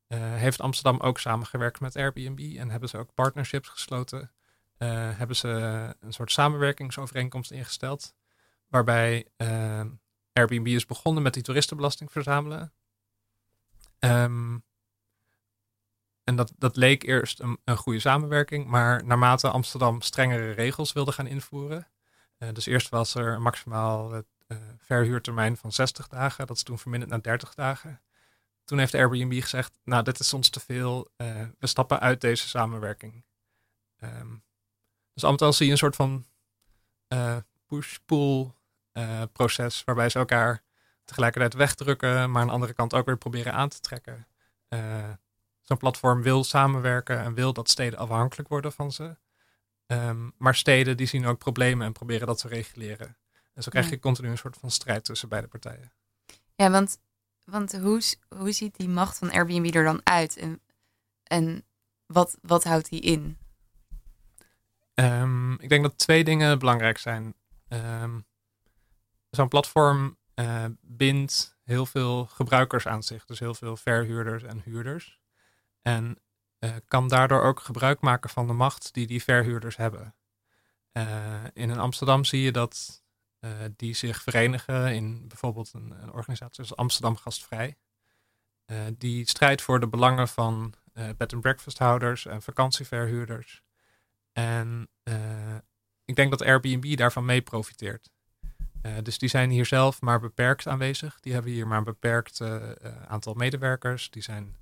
[0.07, 4.31] uh, heeft Amsterdam ook samengewerkt met Airbnb en hebben ze ook partnerships gesloten.
[4.77, 5.49] Uh, hebben ze
[5.99, 8.15] een soort samenwerkingsovereenkomst ingesteld,
[8.67, 9.27] waarbij
[10.33, 12.73] Airbnb is begonnen met die toeristenbelasting verzamelen.
[13.99, 14.63] Um,
[16.27, 21.11] en dat, dat leek eerst een, een goede samenwerking, maar naarmate Amsterdam strengere regels wilde
[21.11, 21.87] gaan invoeren,
[22.39, 26.47] uh, dus eerst was er maximaal het uh, verhuurtermijn van 60 dagen.
[26.47, 28.01] Dat is toen verminderd naar 30 dagen.
[28.63, 31.09] Toen heeft Airbnb gezegd, nou dit is ons te veel.
[31.17, 33.25] Uh, we stappen uit deze samenwerking.
[34.03, 34.43] Um,
[35.13, 36.25] dus al met al zie je een soort van
[37.67, 38.51] push-pull
[39.31, 39.83] proces.
[39.83, 40.63] Waarbij ze elkaar
[41.05, 42.31] tegelijkertijd wegdrukken.
[42.31, 44.27] Maar aan de andere kant ook weer proberen aan te trekken.
[45.67, 49.17] Zo'n platform wil samenwerken en wil dat steden afhankelijk worden van ze.
[49.87, 53.17] Um, maar steden die zien ook problemen en proberen dat te reguleren.
[53.53, 55.91] En zo krijg je continu een soort van strijd tussen beide partijen.
[56.55, 56.99] Ja, want,
[57.43, 58.01] want hoe,
[58.37, 60.37] hoe ziet die macht van Airbnb er dan uit?
[60.37, 60.61] En,
[61.23, 61.65] en
[62.05, 63.37] wat, wat houdt die in?
[64.93, 67.33] Um, ik denk dat twee dingen belangrijk zijn.
[67.67, 68.25] Um,
[69.29, 73.25] Zo'n platform uh, bindt heel veel gebruikers aan zich.
[73.25, 75.19] Dus heel veel verhuurders en huurders.
[75.87, 76.17] En
[76.59, 80.15] uh, kan daardoor ook gebruik maken van de macht die die verhuurders hebben.
[80.93, 83.03] Uh, in Amsterdam zie je dat
[83.39, 87.77] uh, die zich verenigen in bijvoorbeeld een, een organisatie als Amsterdam Gastvrij.
[88.97, 90.73] die strijdt voor de belangen van
[91.17, 93.63] bed and breakfast houders en vakantieverhuurders.
[94.33, 94.89] En
[96.05, 98.09] ik denk dat Airbnb daarvan mee profiteert.
[99.03, 101.19] dus die zijn hier zelf maar beperkt aanwezig.
[101.19, 102.41] Die hebben hier maar een beperkt
[103.07, 104.09] aantal medewerkers.
[104.09, 104.55] Die zijn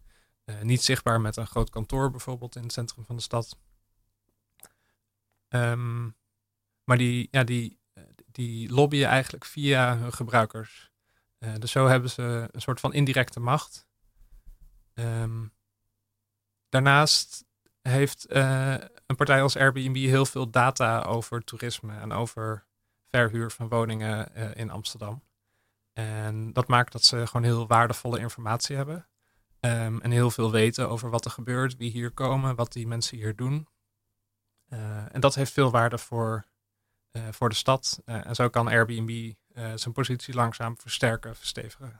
[0.45, 3.57] uh, niet zichtbaar met een groot kantoor bijvoorbeeld in het centrum van de stad.
[5.49, 6.15] Um,
[6.83, 7.79] maar die, ja, die,
[8.25, 10.91] die lobbyen eigenlijk via hun gebruikers.
[11.39, 13.87] Uh, dus zo hebben ze een soort van indirecte macht.
[14.93, 15.53] Um,
[16.69, 17.45] daarnaast
[17.81, 22.65] heeft een partij als Airbnb heel veel data over toerisme en over
[23.09, 25.23] verhuur van woningen in Amsterdam.
[25.93, 29.07] En dat maakt dat ze gewoon heel waardevolle informatie hebben.
[29.65, 33.17] Um, en heel veel weten over wat er gebeurt, wie hier komen, wat die mensen
[33.17, 33.67] hier doen.
[34.69, 36.45] Uh, en dat heeft veel waarde voor,
[37.11, 38.01] uh, voor de stad.
[38.05, 39.33] Uh, en zo kan Airbnb
[39.75, 41.99] zijn positie langzaam versterken, verstevigen.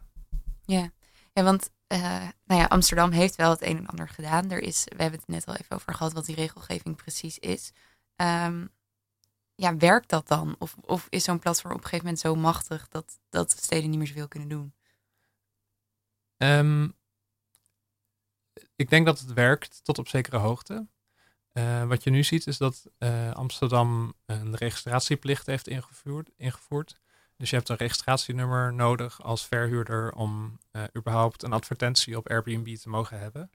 [0.65, 0.89] Ja,
[1.34, 4.51] ja want nou ja, Amsterdam heeft wel het een en ander gedaan.
[4.51, 7.71] Er is, we hebben het net al even over gehad wat die regelgeving precies is.
[8.15, 8.69] Um,
[9.56, 10.56] ja, werkt dat dan?
[10.60, 13.99] Of, of is zo'n platform op een gegeven moment zo machtig dat, dat steden niet
[13.99, 14.73] meer zoveel kunnen doen?
[16.38, 16.95] Um,
[18.75, 20.88] ik denk dat het werkt tot op zekere hoogte.
[21.53, 26.29] Uh, wat je nu ziet is dat uh, Amsterdam een registratieplicht heeft ingevoerd.
[26.38, 26.99] ingevoerd.
[27.38, 32.75] Dus je hebt een registratienummer nodig als verhuurder om uh, überhaupt een advertentie op Airbnb
[32.75, 33.51] te mogen hebben.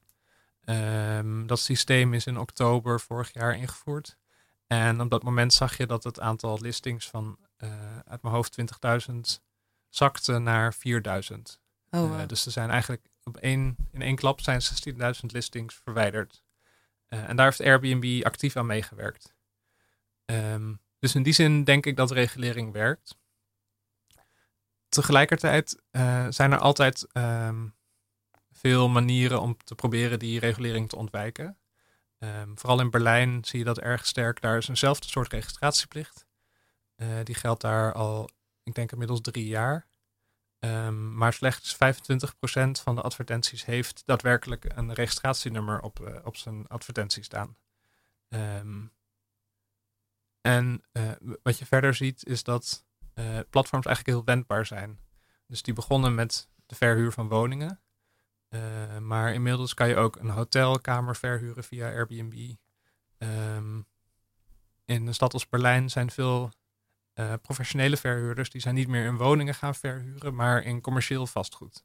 [0.64, 4.16] Um, dat systeem is in oktober vorig jaar ingevoerd.
[4.66, 7.38] En op dat moment zag je dat het aantal listings van
[8.04, 8.56] uit mijn hoofd
[9.11, 9.16] 20.000
[9.88, 10.80] zakte naar 4.000.
[11.90, 12.20] Oh, wow.
[12.20, 16.43] uh, dus er zijn eigenlijk op één, in één klap zijn 16.000 listings verwijderd.
[17.09, 19.35] en daar heeft Airbnb actief aan meegewerkt.
[20.25, 23.19] Um, dus in die zin denk ik dat regulering werkt
[24.90, 27.75] tegelijkertijd uh, zijn er altijd um,
[28.53, 31.59] veel manieren om te proberen die regulering te ontwijken.
[32.19, 34.40] Um, vooral in Berlijn zie je dat erg sterk.
[34.40, 36.27] Daar is eenzelfde soort registratieplicht.
[36.97, 38.29] Uh, die geldt daar al,
[38.62, 39.87] ik denk inmiddels drie jaar.
[40.61, 41.79] Um, maar slechts 25%
[42.83, 47.57] van de advertenties heeft daadwerkelijk een registratienummer op, uh, op zijn advertentie staan.
[50.40, 50.83] en
[51.42, 54.99] wat je verder ziet is dat uh, platforms eigenlijk heel wendbaar zijn.
[55.46, 57.81] Dus die begonnen met de verhuur van woningen.
[58.99, 62.55] Maar inmiddels kan je ook een hotelkamer verhuren via Airbnb.
[63.18, 63.87] Um,
[64.85, 66.51] in een stad als Berlijn zijn veel
[67.14, 68.51] uh, professionele verhuurders.
[68.51, 71.85] Die zijn niet meer in woningen gaan verhuren, maar in commercieel vastgoed.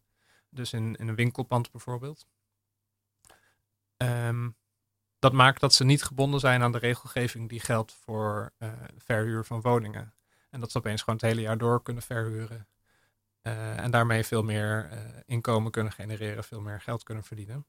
[0.49, 2.27] Dus in, in een winkelpand bijvoorbeeld.
[3.97, 4.57] Um,
[5.19, 8.53] dat maakt dat ze niet gebonden zijn aan de regelgeving die geldt voor
[8.97, 10.13] verhuur van woningen.
[10.49, 12.67] En dat ze opeens gewoon het hele jaar door kunnen verhuren.
[13.41, 17.65] Uh, en daarmee veel meer uh, inkomen kunnen genereren, veel meer geld kunnen verdienen.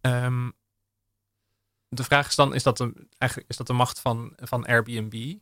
[0.00, 0.52] Um,
[1.88, 5.38] de vraag is dan, is dat de, eigenlijk, is dat de macht van, van Airbnb?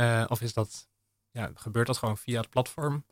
[0.00, 0.88] Uh, of is dat,
[1.30, 3.04] ja, gebeurt dat gewoon via het platform?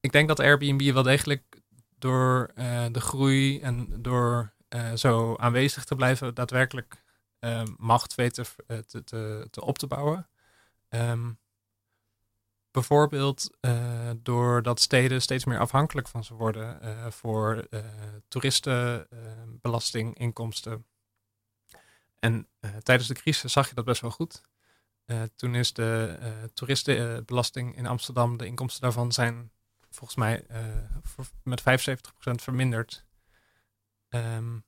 [0.00, 1.60] Ik denk dat Airbnb wel degelijk
[1.98, 2.50] door
[2.92, 4.52] de groei en door
[4.94, 7.02] zo aanwezig te blijven, daadwerkelijk
[7.76, 10.28] macht weten te, te, te, op te bouwen.
[10.88, 11.38] Um,
[12.70, 13.50] bijvoorbeeld
[14.16, 17.68] doordat steden steeds meer afhankelijk van ze worden voor
[18.28, 20.86] toeristenbelastinginkomsten.
[22.18, 22.48] en
[22.82, 24.42] tijdens de crisis zag je dat best wel goed.
[25.36, 26.18] Toen is de
[26.54, 29.50] toeristenbelasting in Amsterdam, de inkomsten daarvan zijn
[29.90, 30.46] volgens mij
[31.02, 31.64] voor, met 75%
[32.34, 33.04] verminderd.
[34.08, 34.64] Um,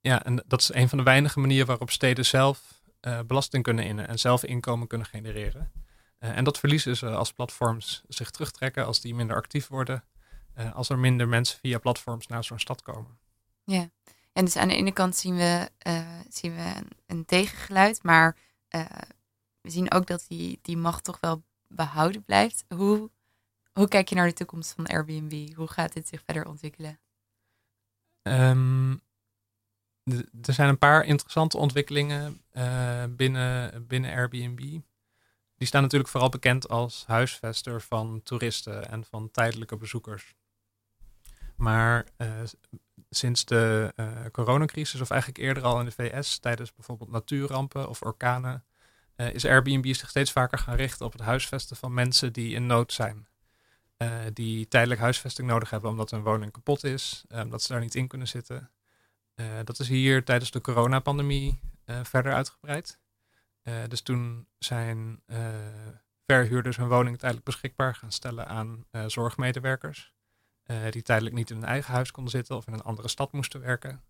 [0.00, 2.80] ja, en dat is een van de weinige manieren waarop steden zelf
[3.26, 5.72] belasting kunnen innen en zelf inkomen kunnen genereren.
[6.18, 10.04] En dat verliezen ze als platforms zich terugtrekken, als die minder actief worden,
[10.72, 13.18] als er minder mensen via platforms naar zo'n stad komen.
[13.64, 13.90] Ja,
[14.32, 15.70] en dus aan de ene kant zien we,
[16.28, 16.72] zien we
[17.06, 18.36] een, tegengeluid, maar
[19.66, 22.64] we zien ook dat die, die macht toch wel behouden blijft.
[22.68, 23.10] Hoe,
[23.72, 25.54] hoe kijk je naar de toekomst van Airbnb?
[25.54, 26.98] Hoe gaat dit zich verder ontwikkelen?
[28.22, 29.00] Um,
[30.42, 34.58] er zijn een paar interessante ontwikkelingen uh, binnen, binnen Airbnb.
[35.56, 40.34] Die staan natuurlijk vooral bekend als huisvester van toeristen en van tijdelijke bezoekers.
[41.56, 42.28] Maar uh,
[43.10, 48.02] sinds de uh, coronacrisis, of eigenlijk eerder al in de VS, tijdens bijvoorbeeld natuurrampen of
[48.02, 48.64] orkanen,
[49.16, 52.92] is Airbnb zich steeds vaker gaan richten op het huisvesten van mensen die in nood
[52.92, 53.26] zijn.
[54.32, 58.08] die tijdelijk huisvesting nodig hebben omdat hun woning kapot is, omdat ze daar niet in
[58.08, 58.70] kunnen zitten.
[59.64, 61.60] Dat is hier tijdens de coronapandemie
[62.02, 62.98] verder uitgebreid.
[63.88, 65.22] Dus toen zijn
[66.26, 70.14] verhuurders hun woning tijdelijk beschikbaar gaan stellen aan zorgmedewerkers.
[70.90, 73.60] die tijdelijk niet in hun eigen huis konden zitten of in een andere stad moesten
[73.60, 74.02] werken.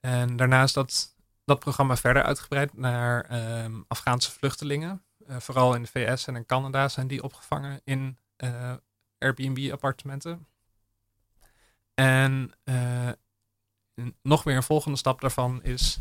[0.00, 1.16] En daarna is dat,
[1.48, 3.26] dat programma verder uitgebreid naar
[3.64, 5.02] um, Afghaanse vluchtelingen.
[5.26, 8.18] vooral in de VS en in Canada zijn die opgevangen in
[9.18, 10.46] Airbnb-appartementen.
[11.94, 12.52] En
[14.22, 16.00] nog weer een volgende stap daarvan is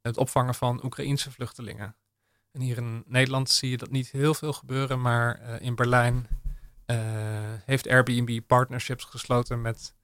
[0.00, 1.96] het opvangen van Oekraïense vluchtelingen.
[2.52, 6.28] En hier in Nederland zie je dat niet heel veel gebeuren, maar in Berlijn
[7.64, 9.94] heeft Airbnb partnerships gesloten met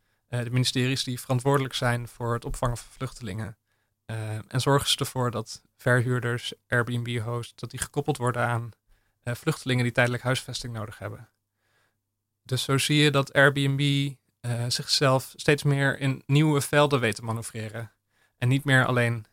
[0.40, 3.56] de ministeries die verantwoordelijk zijn voor het opvangen van vluchtelingen.
[4.48, 8.70] en zorgen ze ervoor dat verhuurders, Airbnb-hosts, dat die gekoppeld worden aan
[9.24, 11.28] vluchtelingen die tijdelijk huisvesting nodig hebben.
[12.42, 14.12] Dus zo zie je dat Airbnb
[14.68, 17.92] zichzelf steeds meer in nieuwe velden weet te manoeuvreren.
[18.38, 19.26] En niet meer alleen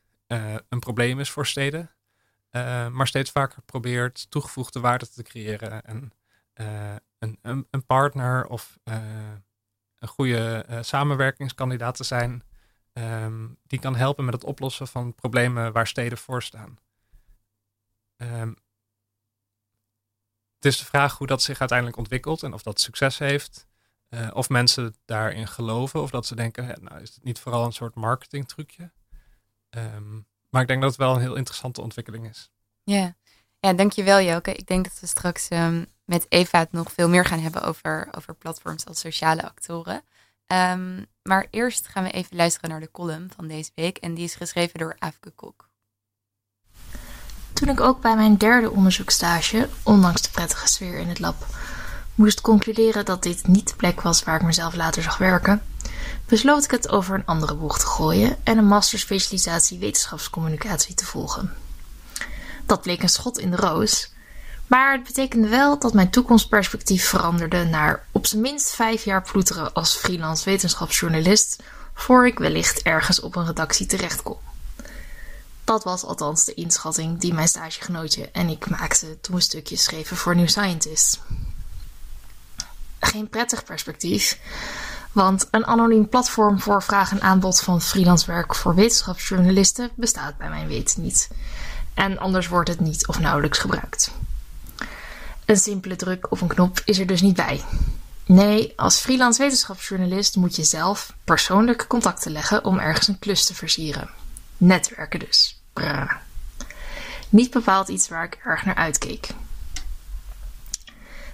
[0.69, 1.91] een probleem is voor steden,
[2.91, 5.83] maar steeds vaker probeert toegevoegde waarde te creëren.
[5.83, 6.11] En
[7.19, 8.77] een, een, partner of
[9.99, 12.43] een goede samenwerkingskandidaat te zijn,
[12.93, 16.77] um, die kan helpen met het oplossen van problemen waar steden voor staan.
[18.17, 18.55] Um,
[20.55, 23.67] het is de vraag hoe dat zich uiteindelijk ontwikkelt en of dat succes heeft.
[24.09, 27.71] Uh, of mensen daarin geloven, of dat ze denken, nou is het niet vooral een
[27.71, 28.91] soort marketingtrucje.
[29.69, 32.51] Um, maar ik denk dat het wel een heel interessante ontwikkeling is.
[32.83, 33.15] Ja,
[33.59, 34.53] ja dankjewel Jelke.
[34.53, 38.07] Ik denk dat we straks ehm, met Eva het nog veel meer gaan hebben over,
[38.17, 40.03] over platforms als sociale actoren.
[40.47, 43.97] Ehm, maar eerst gaan we even luisteren naar de column van deze week.
[43.97, 45.69] En die is geschreven door Afke Kok.
[47.53, 51.45] Toen ik ook bij mijn derde onderzoekstage, ondanks de prettige sfeer in het lab,
[52.15, 55.61] moest concluderen dat dit niet de plek was waar ik mezelf later zag werken,
[56.25, 61.53] besloot ik het over een andere boeg te gooien en een masterspecialisatie wetenschapscommunicatie te volgen.
[62.65, 64.11] Dat bleek een schot in de roos,
[64.69, 69.73] maar het betekende wel dat mijn toekomstperspectief veranderde naar op zijn minst vijf jaar ploeteren
[69.73, 74.37] als freelance wetenschapsjournalist, voor ik wellicht ergens op een redactie terecht kon.
[75.63, 80.17] Dat was althans de inschatting die mijn stagegenootje en ik maakten toen we stukjes schreven
[80.17, 81.19] voor New Scientist.
[82.99, 84.39] Geen prettig perspectief,
[85.11, 90.49] want een anoniem platform voor vraag en aanbod van freelance werk voor wetenschapsjournalisten bestaat bij
[90.49, 91.29] mijn weten niet.
[91.93, 94.11] En anders wordt het niet of nauwelijks gebruikt.
[95.49, 97.63] Een simpele druk op een knop is er dus niet bij.
[98.25, 103.53] Nee, als freelance wetenschapsjournalist moet je zelf persoonlijke contacten leggen om ergens een klus te
[103.55, 104.09] versieren.
[104.57, 105.61] Netwerken dus.
[107.29, 109.27] Niet bepaald iets waar ik erg naar uitkeek.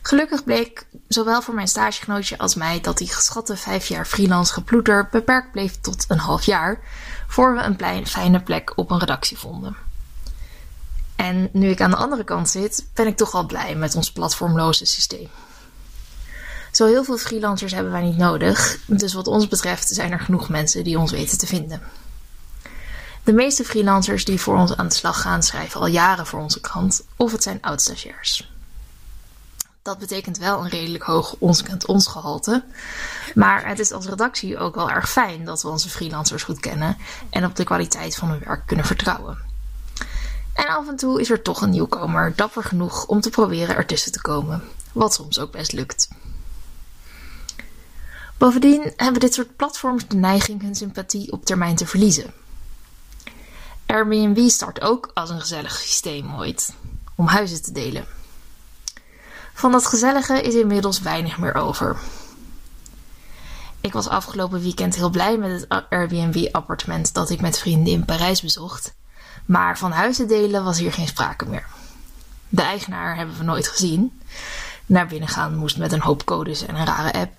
[0.01, 5.07] Gelukkig bleek zowel voor mijn stagegenootje als mij dat die geschatte vijf jaar freelance geploeter
[5.11, 6.79] beperkt bleef tot een half jaar,
[7.27, 9.84] voor we een fijne plek op een redactie vonden.
[11.15, 14.11] En nu ik aan de andere kant zit, ben ik toch wel blij met ons
[14.11, 15.29] platformloze systeem.
[16.71, 20.49] Zo heel veel freelancers hebben wij niet nodig, dus wat ons betreft zijn er genoeg
[20.49, 21.81] mensen die ons weten te vinden.
[23.23, 26.61] De meeste freelancers die voor ons aan de slag gaan, schrijven al jaren voor onze
[26.61, 28.53] krant, of het zijn oud-stagiairs.
[29.81, 32.63] Dat betekent wel een redelijk hoog ons kent ons gehalte.
[33.35, 36.97] Maar het is als redactie ook wel erg fijn dat we onze freelancers goed kennen
[37.29, 39.37] en op de kwaliteit van hun werk kunnen vertrouwen.
[40.55, 44.11] En af en toe is er toch een nieuwkomer dapper genoeg om te proberen ertussen
[44.11, 46.07] te komen, wat soms ook best lukt.
[48.37, 52.33] Bovendien hebben dit soort platforms de neiging hun sympathie op termijn te verliezen.
[53.85, 56.73] Airbnb start ook als een gezellig systeem ooit,
[57.15, 58.05] om huizen te delen.
[59.53, 61.97] Van dat gezellige is inmiddels weinig meer over.
[63.81, 68.41] Ik was afgelopen weekend heel blij met het Airbnb-appartement dat ik met vrienden in Parijs
[68.41, 68.93] bezocht.
[69.45, 71.65] Maar van huizen delen was hier geen sprake meer.
[72.49, 74.21] De eigenaar hebben we nooit gezien.
[74.85, 77.33] Naar binnen gaan moest met een hoop codes en een rare app.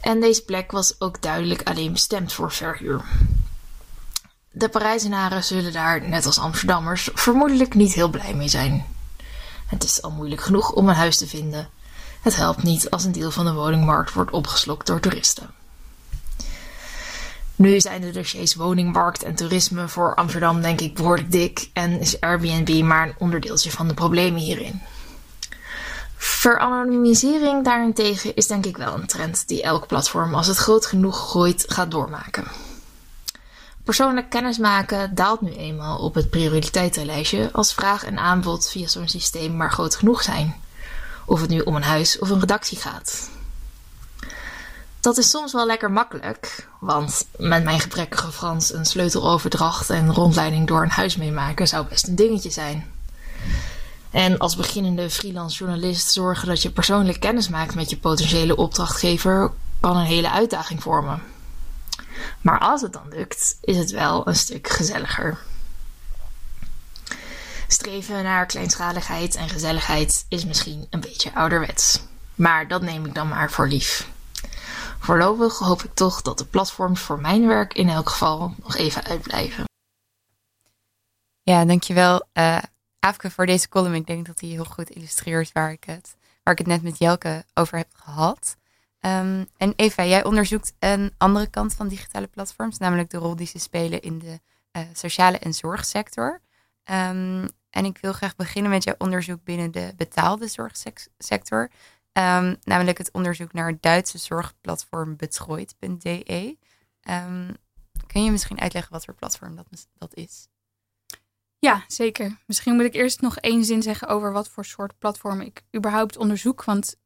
[0.00, 3.04] En deze plek was ook duidelijk alleen bestemd voor verhuur.
[4.50, 8.86] De Parijzenaren zullen daar, net als Amsterdammers, vermoedelijk niet heel blij mee zijn.
[9.66, 11.68] Het is al moeilijk genoeg om een huis te vinden.
[12.22, 15.50] Het helpt niet als een deel van de woningmarkt wordt opgeslokt door toeristen.
[17.56, 22.20] Nu zijn de dossiers woningmarkt en toerisme voor Amsterdam denk ik behoorlijk dik en is
[22.20, 24.82] Airbnb maar een onderdeeltje van de problemen hierin.
[26.16, 31.30] Veranonymisering daarentegen is denk ik wel een trend die elk platform als het groot genoeg
[31.30, 32.44] gooit gaat doormaken.
[33.84, 39.56] Persoonlijk kennismaken daalt nu eenmaal op het prioriteitenlijstje als vraag en aanbod via zo'n systeem
[39.56, 40.54] maar groot genoeg zijn.
[41.26, 43.30] Of het nu om een huis of een redactie gaat.
[45.00, 50.66] Dat is soms wel lekker makkelijk, want met mijn gebrekkige Frans een sleuteloverdracht en rondleiding
[50.66, 52.90] door een huis meemaken zou best een dingetje zijn.
[54.10, 59.52] En als beginnende freelance journalist zorgen dat je persoonlijk kennis maakt met je potentiële opdrachtgever
[59.80, 61.22] kan een hele uitdaging vormen.
[62.40, 65.38] Maar als het dan lukt, is het wel een stuk gezelliger.
[67.68, 72.00] Streven naar kleinschaligheid en gezelligheid is misschien een beetje ouderwets.
[72.34, 74.08] Maar dat neem ik dan maar voor lief.
[75.06, 79.04] Voorlopig hoop ik toch dat de platforms voor mijn werk in elk geval nog even
[79.04, 79.64] uitblijven.
[81.42, 82.58] Ja, dankjewel uh,
[82.98, 83.94] Afke voor deze column.
[83.94, 86.98] Ik denk dat hij heel goed illustreert waar ik het, waar ik het net met
[86.98, 88.56] Jelke over heb gehad.
[89.00, 93.46] Ehm, en Eva, jij onderzoekt een andere kant van digitale platforms, namelijk de rol die
[93.46, 94.40] ze spelen in de
[94.72, 96.40] uh, sociale en zorgsector.
[96.84, 101.70] Um, en ik wil graag beginnen met jouw onderzoek binnen de betaalde zorgsector,
[102.18, 106.56] um, namelijk het onderzoek naar het Duitse zorgplatform Betrooid.de.
[108.06, 109.66] kun je misschien uitleggen wat voor platform dat,
[109.98, 110.48] dat is?
[111.58, 112.38] Ja, zeker.
[112.46, 116.16] Misschien moet ik eerst nog één zin zeggen over wat voor soort platform ik überhaupt
[116.16, 116.64] onderzoek.
[116.64, 116.96] Want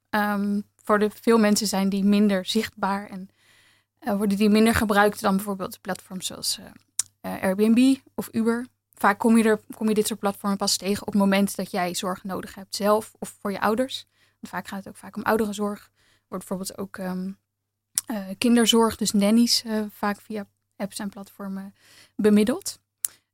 [0.82, 3.28] voor de veel mensen zijn die minder zichtbaar en
[4.00, 8.66] uh, worden die minder gebruikt dan bijvoorbeeld platforms zoals uh, Airbnb of Uber.
[8.94, 11.70] Vaak kom je, er, kom je dit soort platformen pas tegen op het moment dat
[11.70, 14.06] jij zorg nodig hebt zelf of voor je ouders.
[14.40, 15.90] Vaak gaat het ook vaak om ouderenzorg.
[16.28, 17.38] Wordt bijvoorbeeld ook um,
[18.38, 21.74] kinderzorg, dus nannies, vaak via apps en platformen
[22.16, 22.80] bemiddeld.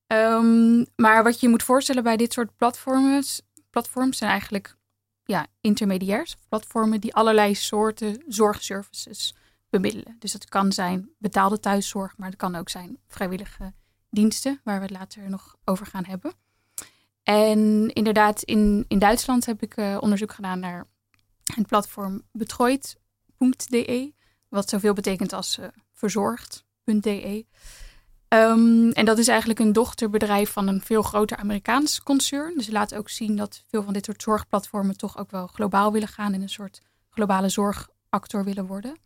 [0.06, 4.76] Ehm, maar wat je moet voorstellen bij dit soort platforms, platforms zijn eigenlijk
[5.24, 9.34] ja, intermediairs, platformen die allerlei soorten zorgservices
[9.70, 10.16] bemiddelen.
[10.18, 13.72] Dus dat kan zijn betaalde thuiszorg, maar het kan ook zijn vrijwillige
[14.10, 16.32] diensten, waar we het later nog over gaan hebben.
[17.22, 20.86] En inderdaad, in, in Duitsland heb ik uh, onderzoek gedaan naar
[21.54, 24.12] het platform betrooid.de,
[24.48, 27.46] wat zoveel betekent als uh, verzorgd.de.
[28.28, 32.54] Um, en dat is eigenlijk een dochterbedrijf van een veel groter Amerikaans concern.
[32.56, 36.08] Dus laat ook zien dat veel van dit soort zorgplatformen toch ook wel globaal willen
[36.08, 36.80] gaan en een soort
[37.10, 38.96] globale zorgactor willen worden.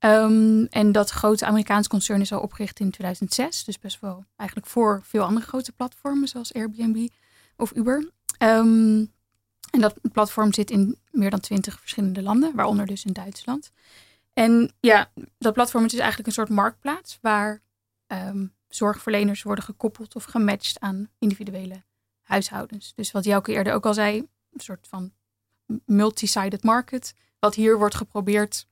[0.00, 4.68] Um, en dat grote Amerikaans concern is al opgericht in 2006, dus best wel eigenlijk
[4.68, 7.08] voor veel andere grote platformen zoals Airbnb
[7.56, 8.10] of Uber.
[8.38, 9.12] Um,
[9.70, 13.70] en dat platform zit in meer dan twintig verschillende landen, waaronder dus in Duitsland.
[14.32, 17.62] En ja, dat platform is eigenlijk een soort marktplaats waar
[18.06, 21.82] um, zorgverleners worden gekoppeld of gematcht aan individuele
[22.22, 22.92] huishoudens.
[22.94, 24.18] Dus wat Jouke eerder ook al zei,
[24.52, 25.12] een soort van
[25.84, 27.14] multi-sided market.
[27.38, 28.66] Wat hier wordt geprobeerd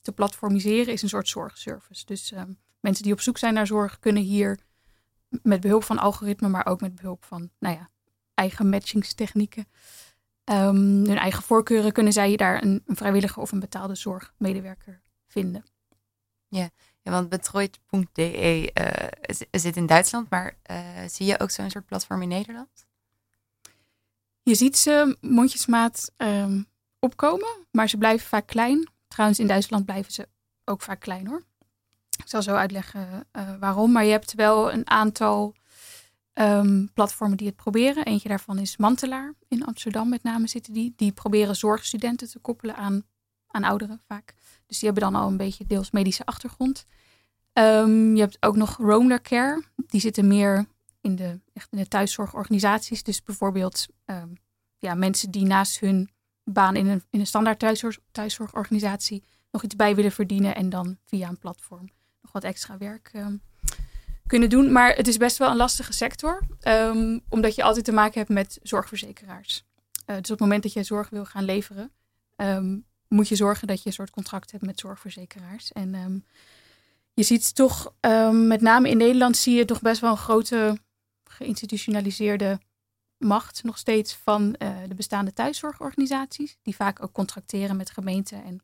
[0.00, 2.04] te platformiseren is een soort zorgservice.
[2.04, 4.58] Dus um, mensen die op zoek zijn naar zorg kunnen hier
[5.42, 7.90] met behulp van algoritmen, maar ook met behulp van nou ja,
[8.34, 9.66] eigen matchingstechnieken,
[10.50, 15.64] um, hun eigen voorkeuren, kunnen zij daar een, een vrijwillige of een betaalde zorgmedewerker vinden.
[16.48, 16.70] Ja,
[17.02, 22.22] ja want betrooid.de uh, zit in Duitsland, maar uh, zie je ook zo'n soort platform
[22.22, 22.86] in Nederland?
[24.42, 26.66] Je ziet ze mondjesmaat um,
[26.98, 28.90] opkomen, maar ze blijven vaak klein.
[29.08, 30.28] Trouwens, in Duitsland blijven ze
[30.64, 31.42] ook vaak klein hoor.
[32.18, 33.92] Ik zal zo uitleggen uh, waarom.
[33.92, 35.54] Maar je hebt wel een aantal
[36.40, 38.04] um, platformen die het proberen.
[38.04, 40.92] Eentje daarvan is Mantelaar in Amsterdam met name zitten die.
[40.96, 43.02] Die proberen zorgstudenten te koppelen aan,
[43.46, 44.34] aan ouderen vaak.
[44.66, 46.86] Dus die hebben dan al een beetje deels medische achtergrond.
[47.52, 49.62] Um, je hebt ook nog Roamler Care.
[49.86, 50.66] Die zitten meer
[51.00, 53.02] in de, echt in de thuiszorgorganisaties.
[53.02, 54.32] Dus bijvoorbeeld um,
[54.78, 56.10] ja, mensen die naast hun
[56.44, 60.54] baan in een, in een standaard thuiszorg, thuiszorgorganisatie nog iets bij willen verdienen.
[60.54, 61.88] En dan via een platform
[62.22, 63.10] nog wat extra werk
[64.28, 64.72] kunnen doen.
[64.72, 66.42] Maar het is best wel een lastige sector.
[67.28, 69.64] omdat je altijd te maken hebt met zorgverzekeraars.
[70.06, 71.92] Uh, dus op het moment dat je zorg wil gaan leveren,
[73.08, 75.72] moet je zorgen dat je een soort contract hebt met zorgverzekeraars.
[75.72, 76.24] En um,
[77.14, 77.92] je ziet toch,
[78.32, 80.78] met name in Nederland, zie je toch best wel een grote
[81.24, 82.60] geïnstitutionaliseerde
[83.18, 86.56] macht nog steeds van uh, de bestaande thuiszorgorganisaties.
[86.62, 88.62] Die vaak ook contracteren met gemeenten en,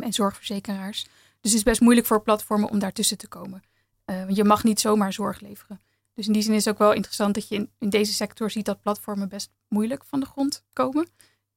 [0.00, 1.02] en zorgverzekeraars.
[1.40, 3.62] Dus het is best moeilijk voor platformen om daartussen te komen.
[4.16, 5.80] Want je mag niet zomaar zorg leveren.
[6.14, 8.64] Dus in die zin is het ook wel interessant dat je in, deze sector ziet
[8.64, 11.08] dat platformen best moeilijk van de grond komen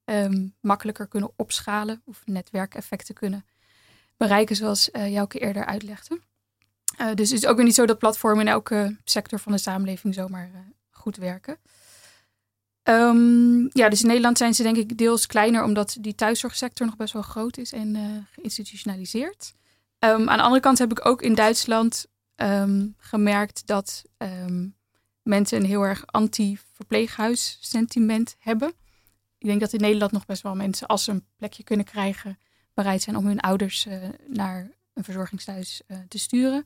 [0.05, 3.45] um, makkelijker kunnen opschalen of netwerkeffecten kunnen
[4.17, 6.19] bereiken, zoals uh, eerder uitlegde.
[7.01, 9.57] Uh, dus het is ook weer niet zo dat platformen in elke sector van de
[9.57, 10.51] samenleving zomaar
[10.89, 11.57] goed werken.
[12.83, 16.95] Um, ja, dus in Nederland zijn ze denk ik deels kleiner, omdat die thuiszorgsector nog
[16.95, 19.53] best wel groot is en geïnstitutionaliseerd.
[19.99, 22.05] Um, aan de andere kant heb ik ook in Duitsland
[22.97, 24.03] gemerkt dat
[25.23, 28.73] mensen een heel erg anti-verpleeghuis sentiment hebben
[29.45, 32.37] ik denk dat in Nederland nog best wel mensen, als ze een plekje kunnen krijgen,
[32.73, 36.65] bereid zijn om hun ouders uh, naar een verzorgingsthuis uh, te sturen.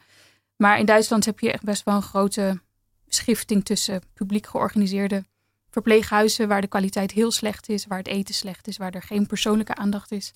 [0.56, 2.60] Maar in Duitsland heb je echt best wel een grote
[3.08, 5.24] schifting tussen publiek georganiseerde
[5.70, 9.28] verpleeghuizen, waar de kwaliteit heel slecht is, waar het eten slecht is, waar er geen
[9.28, 10.34] persoonlijke aandacht is.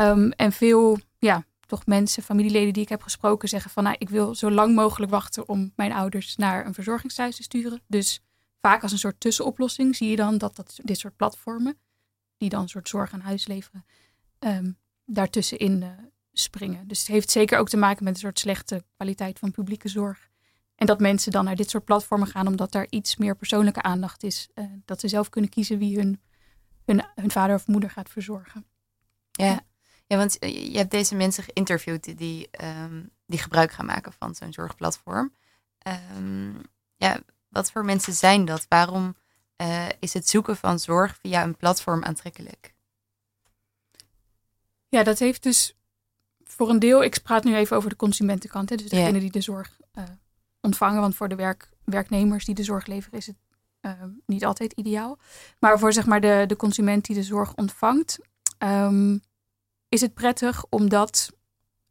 [0.00, 4.08] Um, en veel, ja, toch mensen, familieleden die ik heb gesproken, zeggen van, nou, ik
[4.08, 7.82] wil zo lang mogelijk wachten om mijn ouders naar een verzorgingsthuis te sturen.
[7.86, 8.22] Dus
[8.60, 11.78] vaak als een soort tussenoplossing zie je dan dat, dat dit soort platformen,
[12.36, 13.84] die dan een soort zorg aan huis leveren,
[14.38, 15.88] um, daartussenin uh,
[16.32, 16.88] springen.
[16.88, 20.28] Dus het heeft zeker ook te maken met een soort slechte kwaliteit van publieke zorg.
[20.74, 24.22] En dat mensen dan naar dit soort platformen gaan omdat daar iets meer persoonlijke aandacht
[24.22, 24.48] is.
[24.54, 26.20] Uh, dat ze zelf kunnen kiezen wie hun,
[26.84, 28.66] hun, hun vader of moeder gaat verzorgen.
[29.30, 29.44] Ja.
[29.46, 29.66] ja.
[30.16, 35.32] Want je hebt deze mensen geïnterviewd die, um, die gebruik gaan maken van zo'n zorgplatform.
[36.16, 36.60] Um,
[36.96, 38.66] ja, wat voor mensen zijn dat?
[38.68, 39.16] Waarom
[39.56, 42.74] uh, is het zoeken van zorg via een platform aantrekkelijk?
[44.88, 45.76] Ja, dat heeft dus
[46.44, 49.20] voor een deel, ik praat nu even over de consumentenkant, hè, dus degene yeah.
[49.20, 50.04] die de zorg uh,
[50.60, 51.00] ontvangen.
[51.00, 53.36] Want voor de werk, werknemers die de zorg leveren is het
[53.80, 53.92] uh,
[54.26, 55.18] niet altijd ideaal.
[55.58, 58.18] Maar voor zeg maar de, de consument die de zorg ontvangt,
[58.58, 59.22] um,
[59.88, 61.30] is het prettig omdat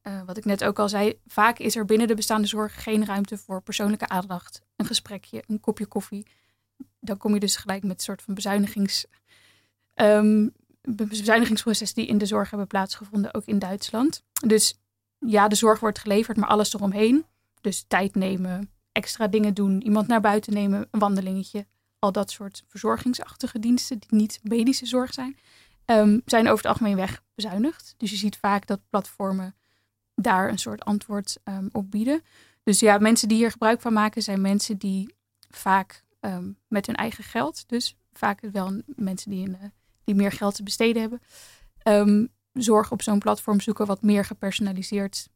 [0.07, 3.05] uh, wat ik net ook al zei, vaak is er binnen de bestaande zorg geen
[3.05, 4.61] ruimte voor persoonlijke aandacht.
[4.75, 6.27] Een gesprekje, een kopje koffie.
[6.99, 9.05] Dan kom je dus gelijk met een soort van bezuinigings,
[9.95, 14.23] um, bezuinigingsproces die in de zorg hebben plaatsgevonden, ook in Duitsland.
[14.45, 14.79] Dus
[15.19, 17.25] ja, de zorg wordt geleverd, maar alles eromheen.
[17.61, 19.81] Dus tijd nemen, extra dingen doen.
[19.81, 21.65] Iemand naar buiten nemen, een wandelingetje.
[21.99, 25.37] Al dat soort verzorgingsachtige diensten die niet medische zorg zijn.
[25.87, 27.93] Ehm, zijn over het algemeen weg bezuinigd.
[27.97, 29.55] Dus je ziet vaak dat platformen
[30.15, 32.21] daar een soort antwoord um, op bieden.
[32.63, 35.15] Dus ja, mensen die hier gebruik van maken zijn mensen die
[35.49, 39.63] vaak ehm, met hun eigen geld, dus vaak wel mensen die, eh,
[40.03, 41.21] die meer geld te besteden hebben,
[42.53, 45.29] zorg op zo'n platform zoeken wat meer gepersonaliseerd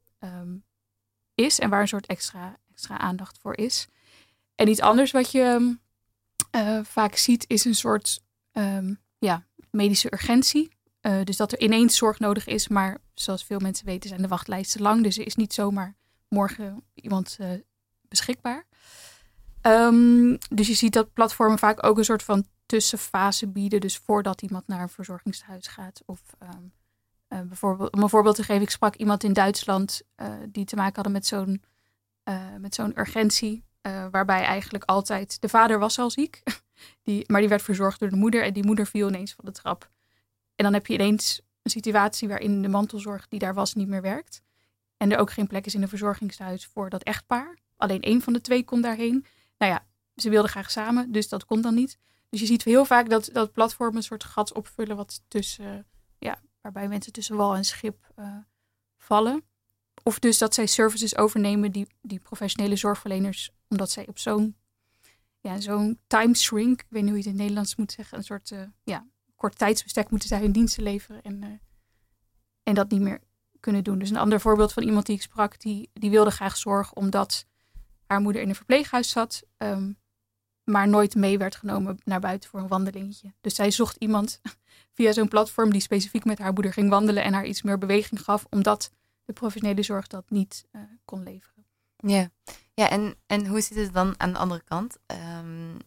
[1.36, 3.88] is en waar een soort extra, extra aandacht voor is.
[4.56, 5.78] En iets anders wat je
[6.56, 8.24] uh, vaak ziet is een soort
[9.26, 10.72] ja, medische urgentie.
[11.02, 14.28] Uh, dus dat er ineens zorg nodig is, maar zoals veel mensen weten zijn de
[14.28, 15.04] wachtlijsten lang.
[15.04, 15.96] Dus er is niet zomaar
[16.28, 17.48] morgen iemand uh,
[18.02, 18.66] beschikbaar.
[19.62, 23.82] Um, dus je ziet dat platformen vaak ook een soort van tussenfase bieden.
[23.82, 26.02] Dus voordat iemand naar een verzorgingshuis gaat.
[26.06, 26.72] Of um,
[27.30, 30.02] uh, bijvoorbeeld, om een voorbeeld te geven, ik sprak iemand in Duitsland
[30.48, 31.64] die te maken hadden met zo'n
[32.58, 33.64] met zo'n urgentie.
[34.12, 36.42] waarbij eigenlijk altijd de vader was al ziek.
[37.04, 39.52] Die, maar die werd verzorgd door de moeder en die moeder viel ineens van de
[39.52, 39.90] trap.
[40.56, 44.02] En dan heb je ineens een situatie waarin de mantelzorg die daar was niet meer
[44.02, 44.42] werkt.
[44.98, 47.58] En er ook geen plek is in een verzorgingshuis voor dat echtpaar.
[47.78, 49.26] Alleen één van de twee kon daarheen.
[49.58, 51.98] Nou ja, ze wilden graag samen, dus dat kon dan niet.
[52.30, 56.42] Dus je ziet heel vaak dat, dat platformen een soort gat opvullen wat tussen, ja,
[56.62, 58.38] waarbij mensen tussen wal en schip uh,
[58.98, 59.44] vallen.
[60.04, 64.56] Of dus dat zij services overnemen die, die professionele zorgverleners, omdat zij op zo'n
[65.42, 68.18] ja, zo'n time shrink, ik weet niet hoe je het in het Nederlands moet zeggen,
[68.18, 71.50] een soort uh, ja, kort tijdsbestek moeten zij hun diensten leveren en, uh,
[72.64, 73.22] en dat niet meer
[73.60, 74.00] kunnen doen.
[74.00, 77.46] Dus een ander voorbeeld van iemand die ik sprak, die, die wilde graag zorg omdat
[78.08, 79.98] haar moeder in een verpleeghuis zat, um,
[80.64, 83.34] maar nooit mee werd genomen naar buiten voor een wandelingetje.
[83.42, 84.42] Dus zij zocht iemand
[84.96, 88.22] via zo'n platform die specifiek met haar moeder ging wandelen en haar iets meer beweging
[88.22, 88.92] gaf, omdat
[89.26, 91.61] de professionele zorg dat niet uh, kon leveren.
[92.02, 92.30] Ja,
[92.74, 94.98] ja en, en hoe zit het dan aan de andere kant?
[95.08, 95.78] Um,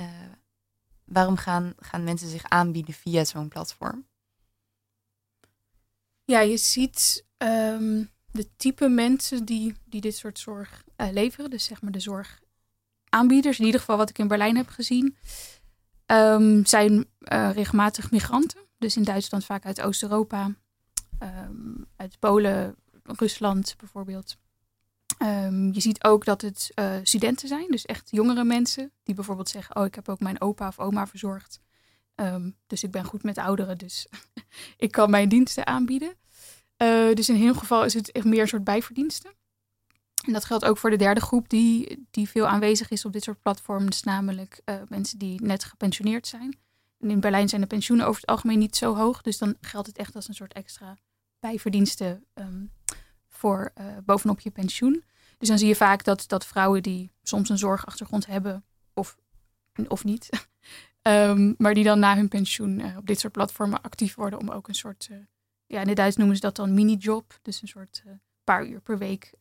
[0.00, 0.06] uh,
[1.04, 4.08] waarom gaan, gaan mensen zich aanbieden via zo'n platform?
[6.24, 11.50] Ja, je ziet um, de type mensen die, die dit soort zorg uh, leveren.
[11.50, 15.16] Dus zeg maar de zorgaanbieders, in ieder geval wat ik in Berlijn heb gezien,
[16.06, 18.60] um, zijn uh, regelmatig migranten.
[18.78, 20.54] Dus in Duitsland vaak uit Oost-Europa,
[21.96, 24.36] uit Polen, Rusland bijvoorbeeld.
[25.22, 29.48] Um, je ziet ook dat het uh, studenten zijn, dus echt jongere mensen, die bijvoorbeeld
[29.48, 31.60] zeggen: Oh, ik heb ook mijn opa of oma verzorgd.
[32.14, 34.06] Um, dus ik ben goed met ouderen, dus
[34.76, 36.16] ik kan mijn diensten aanbieden.
[36.82, 39.30] Uh, dus in heel geval is het echt meer een soort bijverdiensten.
[40.26, 43.22] En dat geldt ook voor de derde groep die, die veel aanwezig is op dit
[43.22, 46.58] soort platforms, namelijk uh, mensen die net gepensioneerd zijn.
[46.98, 49.86] En in Berlijn zijn de pensioenen over het algemeen niet zo hoog, dus dan geldt
[49.86, 50.96] het echt als een soort extra
[51.40, 52.70] bijverdiensten um,
[53.40, 55.04] voor uh, bovenop je pensioen.
[55.38, 58.64] Dus dan zie je vaak dat, dat vrouwen die soms een zorgachtergrond hebben,
[58.94, 59.16] of,
[59.88, 60.28] of niet,
[61.02, 64.50] um, maar die dan na hun pensioen uh, op dit soort platformen actief worden om
[64.50, 65.18] ook een soort, uh,
[65.66, 68.02] ja, in het Duits noemen ze dat dan mini-job, dus een soort
[68.44, 69.32] paar uur per week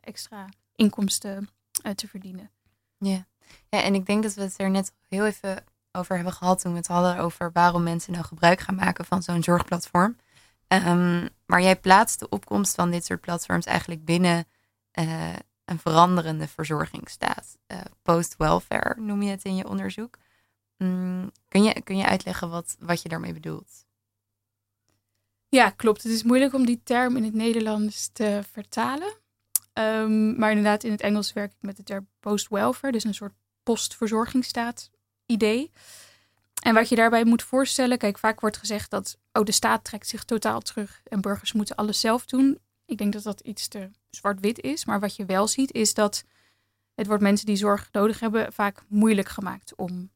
[0.00, 1.48] extra inkomsten
[1.94, 2.50] te verdienen.
[2.98, 3.26] Ja.
[3.68, 6.72] ja, en ik denk dat we het er net heel even over hebben gehad toen
[6.72, 10.16] we het hadden over waarom mensen nou gebruik gaan maken van zo'n zorgplatform.
[10.74, 14.46] Um, maar jij plaatst de opkomst van dit soort platforms eigenlijk binnen
[14.98, 15.32] uh,
[15.64, 17.56] een veranderende verzorgingsstaat.
[17.66, 20.18] Uh, Post-welfare noem je het in je onderzoek.
[20.78, 23.86] Mm, kun, je, kun je uitleggen wat, wat je daarmee bedoelt?
[25.48, 26.02] Ja, klopt.
[26.02, 29.14] Het is moeilijk om die term in het Nederlands te vertalen.
[29.72, 33.34] Um, maar inderdaad, in het Engels werk ik met de term post-welfare, dus een soort
[33.62, 34.90] postverzorgingsstaat
[35.26, 35.70] idee.
[36.64, 40.08] En wat je daarbij moet voorstellen, kijk, vaak wordt gezegd dat oh, de staat trekt
[40.08, 42.58] zich totaal terug en burgers moeten alles zelf doen.
[42.84, 44.84] Ik denk dat dat iets te zwart-wit is.
[44.84, 46.24] Maar wat je wel ziet, is dat
[46.94, 50.10] het wordt mensen die zorg nodig hebben vaak moeilijk gemaakt om,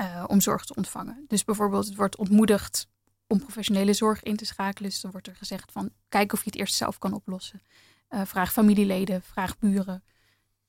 [0.00, 1.24] uh, om zorg te ontvangen.
[1.28, 2.88] Dus bijvoorbeeld, het wordt ontmoedigd
[3.26, 4.90] om professionele zorg in te schakelen.
[4.90, 7.62] Dus dan wordt er gezegd van kijk of je het eerst zelf kan oplossen.
[8.10, 10.04] Uh, vraag familieleden, vraag buren.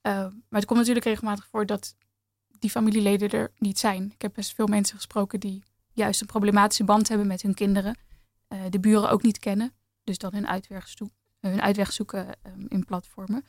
[0.02, 1.96] Uh, maar het komt natuurlijk regelmatig voor dat
[2.60, 4.12] die familieleden er niet zijn.
[4.14, 7.98] Ik heb best veel mensen gesproken die juist een problematische band hebben met hun kinderen.
[8.50, 9.74] Uh, de buren ook niet kennen.
[10.04, 10.94] Dus dan hun uitweg,
[11.40, 13.46] hun uitweg zoeken um, in platformen.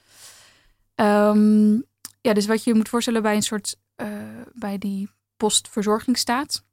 [0.94, 1.84] Um,
[2.20, 4.09] ja, dus wat je moet voorstellen bij een soort, uh,
[4.52, 6.64] bij die postverzorgingsstaat,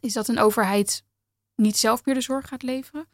[0.00, 1.04] is dat een overheid
[1.54, 3.06] niet zelf meer de zorg gaat leveren.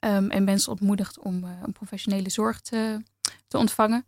[0.00, 3.02] Um, en mensen ontmoedigt om uh, een professionele zorg te,
[3.48, 4.06] te ontvangen.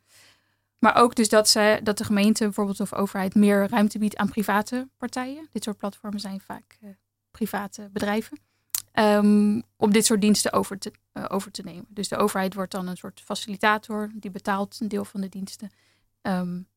[0.81, 4.28] Maar ook dus dat, ze, dat de gemeente bijvoorbeeld of overheid meer ruimte biedt aan
[4.28, 5.49] private partijen.
[5.51, 6.91] Dit soort platformen zijn vaak uh,
[7.31, 8.39] private bedrijven.
[8.93, 11.87] Um, om dit soort diensten over te, uh, over te nemen.
[11.89, 14.11] Dus de overheid wordt dan een soort facilitator.
[14.14, 15.70] Die betaalt een deel van de diensten.
[16.22, 16.68] Um,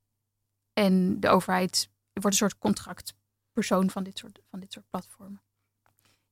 [0.73, 5.41] en de overheid wordt een soort contractpersoon van dit soort, van dit soort platformen.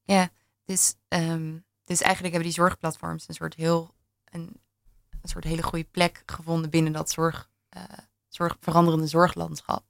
[0.03, 0.29] Ja,
[0.65, 3.95] dus, ehm, dus eigenlijk hebben die zorgplatforms een soort heel
[4.25, 4.61] een,
[5.21, 7.50] een soort hele goede plek gevonden binnen dat zorg,
[8.27, 9.83] zorg, veranderende zorglandschap.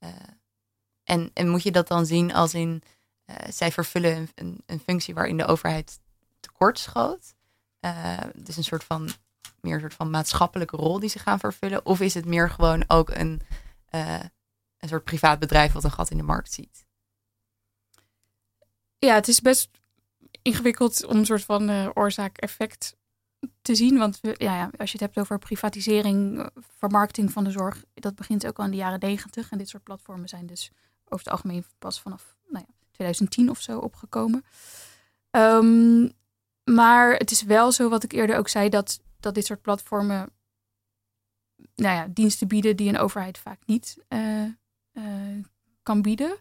[0.00, 0.10] Uh,
[1.04, 2.82] en, en moet je dat dan zien als in
[3.26, 6.00] uh, zij vervullen een, een, functie waarin de overheid
[6.40, 7.34] tekort schoot?
[8.34, 9.10] dus een soort van
[9.60, 11.86] meer een soort van maatschappelijke rol die ze gaan vervullen?
[11.86, 13.42] Of is het meer gewoon ook een,
[13.90, 16.86] een soort privaat bedrijf wat een gat in de markt ziet?
[18.98, 19.70] Ja, het is best
[20.42, 22.96] ingewikkeld om een soort van oorzaak-effect
[23.62, 23.98] te zien.
[23.98, 26.46] Want ja, als je het hebt over privatisering, eh,
[26.78, 29.50] vermarkting van de zorg, dat begint ook al in de jaren negentig.
[29.50, 30.70] En dit soort platformen zijn dus
[31.04, 34.44] over het algemeen pas vanaf nou ja, 2010 of zo opgekomen.
[35.30, 36.12] Um,
[36.64, 40.30] maar het is wel zo, wat ik eerder ook zei, dat, dat dit soort platformen
[41.74, 44.44] nou ja, diensten bieden die een overheid vaak niet uh,
[44.92, 45.44] uh,
[45.82, 46.36] kan bieden.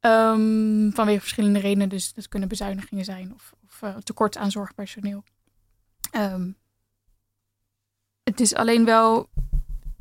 [0.00, 1.88] Um, vanwege verschillende redenen.
[1.88, 5.24] Dus dat kunnen bezuinigingen zijn of, of tekort aan zorgpersoneel.
[6.12, 6.56] Um,
[8.22, 9.28] het is alleen wel,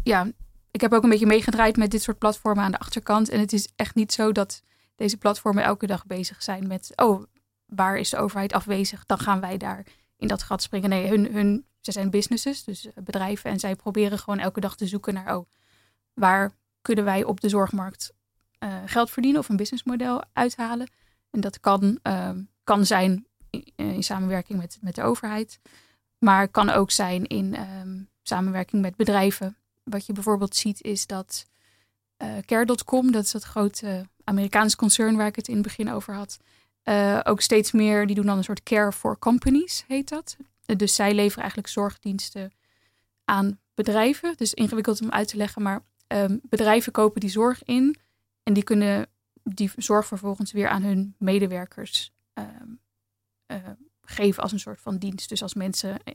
[0.03, 0.31] ja,
[0.71, 3.29] ik heb ook een beetje meegedraaid met dit soort platformen aan de achterkant.
[3.29, 4.61] En het is echt niet zo dat
[4.95, 7.23] deze platformen elke dag bezig zijn met, oh,
[7.65, 9.05] waar is de overheid afwezig?
[9.05, 9.85] Dan gaan wij daar
[10.17, 10.89] in dat gat springen.
[10.89, 13.51] Nee, hun, hun, ze zijn businesses, dus eh, bedrijven.
[13.51, 15.45] En zij proberen gewoon elke dag te zoeken naar, oh,
[16.13, 16.51] waar
[16.81, 18.13] kunnen wij op de zorgmarkt
[18.59, 20.87] uh, geld verdienen of een businessmodel uithalen.
[21.31, 22.29] En dat kan, uh,
[22.63, 25.59] kan zijn in, in, samenwerking met, met de overheid,
[26.17, 29.57] maar kan ook zijn in um, samenwerking met bedrijven.
[29.83, 31.45] Wat je bijvoorbeeld ziet is dat
[32.17, 36.13] uh, Care.com, dat is dat grote Amerikaans concern waar ik het in het begin over
[36.13, 36.39] had,
[36.83, 40.37] uh, ook steeds meer, die doen dan een soort care for companies, heet dat.
[40.65, 42.51] Dus zij leveren eigenlijk zorgdiensten
[43.25, 44.33] aan bedrijven.
[44.37, 47.95] Dus ingewikkeld om uit te leggen, maar um, bedrijven kopen die zorg in
[48.43, 49.07] en die kunnen
[49.43, 52.79] die zorg vervolgens weer aan hun medewerkers um,
[53.47, 53.57] uh,
[54.09, 55.29] geven als een soort van dienst.
[55.29, 56.13] Dus als mensen, eh,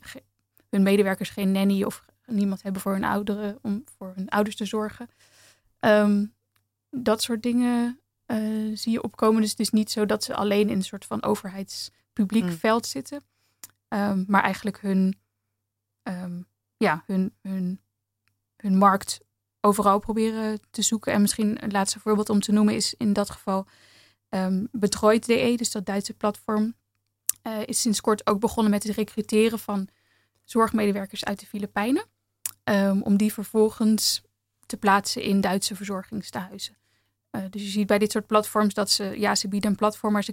[0.70, 4.64] hun medewerkers geen nanny of niemand hebben voor hun ouderen, om voor hun ouders te
[4.64, 5.08] zorgen.
[5.80, 6.34] Um,
[6.90, 9.40] dat soort dingen uh, zie je opkomen.
[9.40, 12.50] Dus het is niet zo dat ze alleen in een soort van overheidspubliek mm.
[12.50, 13.22] veld zitten.
[13.88, 15.18] Um, maar eigenlijk hun,
[16.02, 17.80] um, ja, hun, hun,
[18.56, 19.20] hun markt
[19.60, 21.12] overal proberen te zoeken.
[21.12, 23.66] En misschien een laatste voorbeeld om te noemen is in dat geval
[24.28, 26.74] um, Betroid.de, dus dat Duitse platform,
[27.42, 29.88] uh, is sinds kort ook begonnen met het recruteren van
[30.44, 32.04] zorgmedewerkers uit de Filipijnen.
[32.64, 34.22] Um, om die vervolgens
[34.66, 36.76] te plaatsen in Duitse verzorgingstehuizen.
[37.30, 40.12] Uh, dus je ziet bij dit soort platforms dat ze, ja, ze bieden een platform,
[40.12, 40.24] maar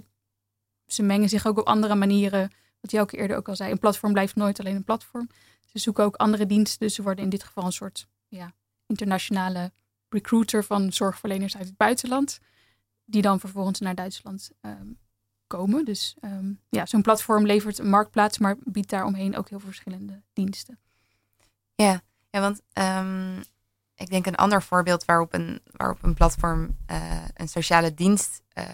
[0.86, 2.52] ze, mengen zich ook op andere manieren.
[2.80, 5.28] Wat Jelke eerder ook al zei, een platform blijft nooit alleen een platform.
[5.66, 8.54] Ze zoeken ook andere diensten, dus ze worden in dit geval een soort ja,
[8.86, 9.72] internationale
[10.08, 12.40] recruiter van zorgverleners uit het buitenland.
[13.04, 14.98] Die dan vervolgens naar Duitsland um,
[15.50, 15.84] komen.
[15.84, 20.22] Dus um, ja, zo'n platform levert een marktplaats, maar biedt daaromheen ook heel veel verschillende
[20.32, 20.78] diensten.
[21.74, 23.42] Ja, ja want um,
[23.94, 28.64] ik denk een ander voorbeeld waarop een, waarop een platform uh, een sociale dienst uh,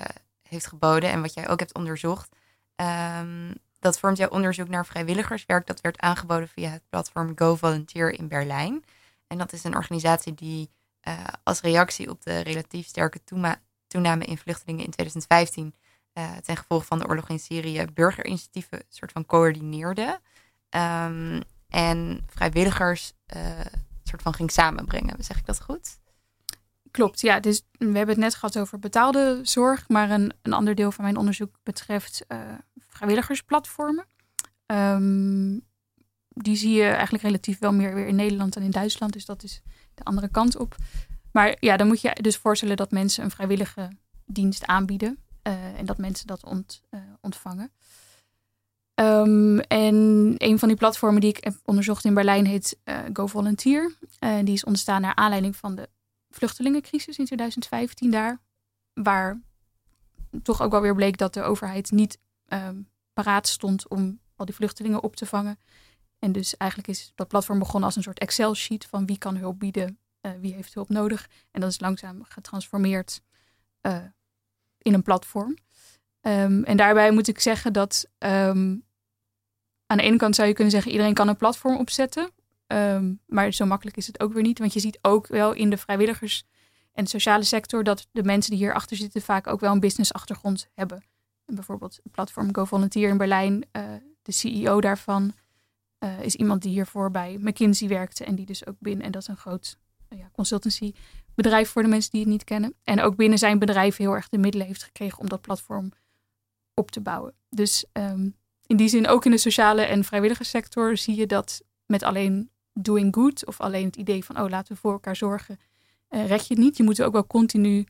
[0.43, 2.37] heeft geboden en wat jij ook hebt onderzocht.
[3.79, 5.67] dat vormt jouw onderzoek naar vrijwilligerswerk.
[5.67, 8.85] Dat werd aangeboden via het platform Go Volunteer in Berlijn.
[9.27, 10.71] En dat is een organisatie die
[11.09, 13.21] uh, als reactie op de relatief sterke
[13.87, 15.86] toename in vluchtelingen in 2015 uh,
[16.43, 20.21] ten gevolge van de oorlog in Syrië burgerinitiatieven soort van coördineerde.
[20.71, 23.61] Um, en vrijwilligers uh,
[24.03, 25.25] soort van ging samenbrengen.
[25.25, 25.99] Zeg ik dat goed?
[26.91, 27.41] Klopt, ja.
[27.41, 31.05] Dus we hebben het net gehad over betaalde zorg, maar een, een ander deel van
[31.05, 32.39] mijn onderzoek betreft uh,
[32.89, 34.07] vrijwilligersplatformen.
[34.67, 35.65] Um,
[36.29, 39.13] die zie je eigenlijk relatief wel meer weer in Nederland dan in Duitsland.
[39.13, 39.63] Dus dat is
[39.95, 40.77] de andere kant op.
[41.33, 43.91] Maar ja, dan moet je dus voorstellen dat mensen een vrijwillige
[44.27, 45.19] dienst aanbieden.
[45.47, 47.73] Uh, en dat mensen dat ont, uh, ontvangen.
[48.95, 53.27] Um, en een van die platformen die ik heb onderzocht in Berlijn heet uh, Go
[53.27, 53.97] Volunteer.
[54.19, 55.89] die is ontstaan naar aanleiding van de
[56.31, 58.41] vluchtelingencrisis in 2015 daar.
[58.93, 59.41] Waar
[60.43, 62.19] toch ook wel weer bleek dat de overheid niet
[62.49, 65.59] um, paraat stond om al die vluchtelingen op te vangen.
[66.19, 69.59] En dus eigenlijk is dat platform begonnen als een soort Excel-sheet van wie kan hulp
[69.59, 69.99] bieden,
[70.41, 71.29] wie heeft hulp nodig.
[71.51, 73.23] En dat is langzaam getransformeerd
[74.87, 75.57] in een platform.
[76.21, 78.85] Um, en daarbij moet ik zeggen dat um,
[79.87, 82.31] aan de ene kant zou je kunnen zeggen iedereen kan een platform opzetten.
[82.67, 84.59] Um, maar zo makkelijk is het ook weer niet.
[84.59, 86.45] Want je ziet ook wel in de vrijwilligers
[86.93, 90.69] en de sociale sector dat de mensen die hierachter zitten vaak ook wel een business-achtergrond
[90.75, 91.05] hebben.
[91.45, 93.83] En bijvoorbeeld het platform Go Volunteer in Berlijn, uh,
[94.23, 95.33] de CEO daarvan
[96.05, 99.23] uh, is iemand die hiervoor bij McKinsey werkte en die dus ook binnen, en dat
[99.23, 99.79] is een groot
[100.09, 100.93] ja, consultancy
[101.37, 102.75] bedrijf voor de mensen die het niet kennen.
[102.85, 105.93] En ook binnen zijn bedrijf heel erg de middelen heeft gekregen om dat platform
[106.75, 107.35] op te bouwen.
[107.49, 108.29] Dus ehm,
[108.67, 112.51] in die zin ook in de sociale en vrijwillige sector zie je dat met alleen
[112.73, 115.59] doing good of alleen het idee van oh laten we voor elkaar zorgen,
[116.11, 116.77] uh, red je het niet.
[116.77, 117.87] Je moet ook wel continu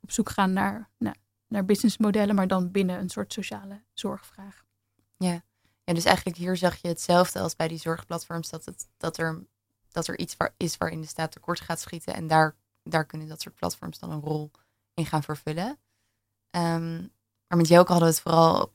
[0.00, 1.16] op zoek gaan naar, naar,
[1.48, 4.64] naar businessmodellen, maar dan binnen een soort sociale zorgvraag.
[5.16, 5.42] Ja.
[5.84, 9.46] ja, dus eigenlijk hier zag je hetzelfde als bij die zorgplatforms, dat, het, dat, er,
[9.90, 13.28] dat er iets waar, is waarin de staat tekort gaat schieten en daar, daar kunnen
[13.28, 14.50] dat soort platforms dan een rol
[14.94, 15.78] in gaan vervullen.
[16.50, 17.12] Um,
[17.46, 18.72] maar met Joke hadden we het vooral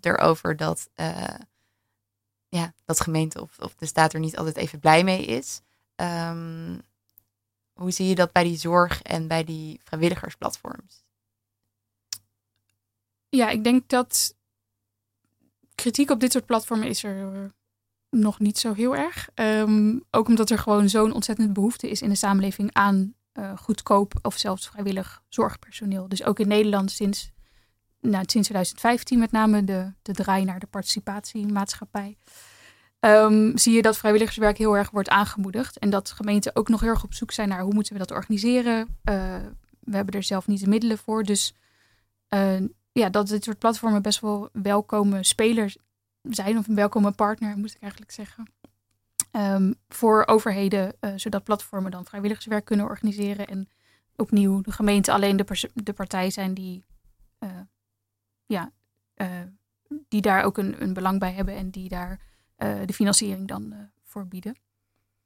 [0.00, 1.34] erover dat, uh,
[2.48, 5.60] ja, dat gemeente of, of de staat er niet altijd even blij mee is.
[5.96, 6.82] Um,
[7.72, 11.04] hoe zie je dat bij die zorg en bij die vrijwilligersplatforms?
[13.28, 14.34] Ja, ik denk dat
[15.74, 17.52] kritiek op dit soort platformen is er
[18.10, 19.28] nog niet zo heel erg.
[19.34, 24.12] Um, ook omdat er gewoon zo'n ontzettende behoefte is in de samenleving aan uh, goedkoop
[24.22, 26.08] of zelfs vrijwillig zorgpersoneel.
[26.08, 27.30] Dus ook in Nederland sinds,
[28.00, 32.16] nou, sinds 2015 met name de, de draai naar de participatiemaatschappij.
[33.00, 35.78] Um, zie je dat vrijwilligerswerk heel erg wordt aangemoedigd.
[35.78, 38.10] En dat gemeenten ook nog heel erg op zoek zijn naar hoe moeten we dat
[38.10, 38.98] organiseren.
[39.04, 39.36] Uh,
[39.80, 41.22] we hebben er zelf niet de middelen voor.
[41.22, 41.54] Dus
[42.28, 42.60] uh,
[42.92, 45.76] ja, dat dit soort platformen best wel welkome spelers
[46.22, 46.58] zijn.
[46.58, 48.52] Of een welkome partner, moet ik eigenlijk zeggen.
[49.32, 53.46] Um, voor overheden, uh, zodat platformen dan vrijwilligerswerk kunnen organiseren.
[53.46, 53.68] En
[54.16, 56.84] opnieuw de gemeente alleen de, de partij zijn die,
[58.46, 58.72] ja,
[60.08, 61.54] die daar ook een, een belang bij hebben.
[61.56, 62.20] En die daar
[62.56, 64.56] de financiering dan voor bieden.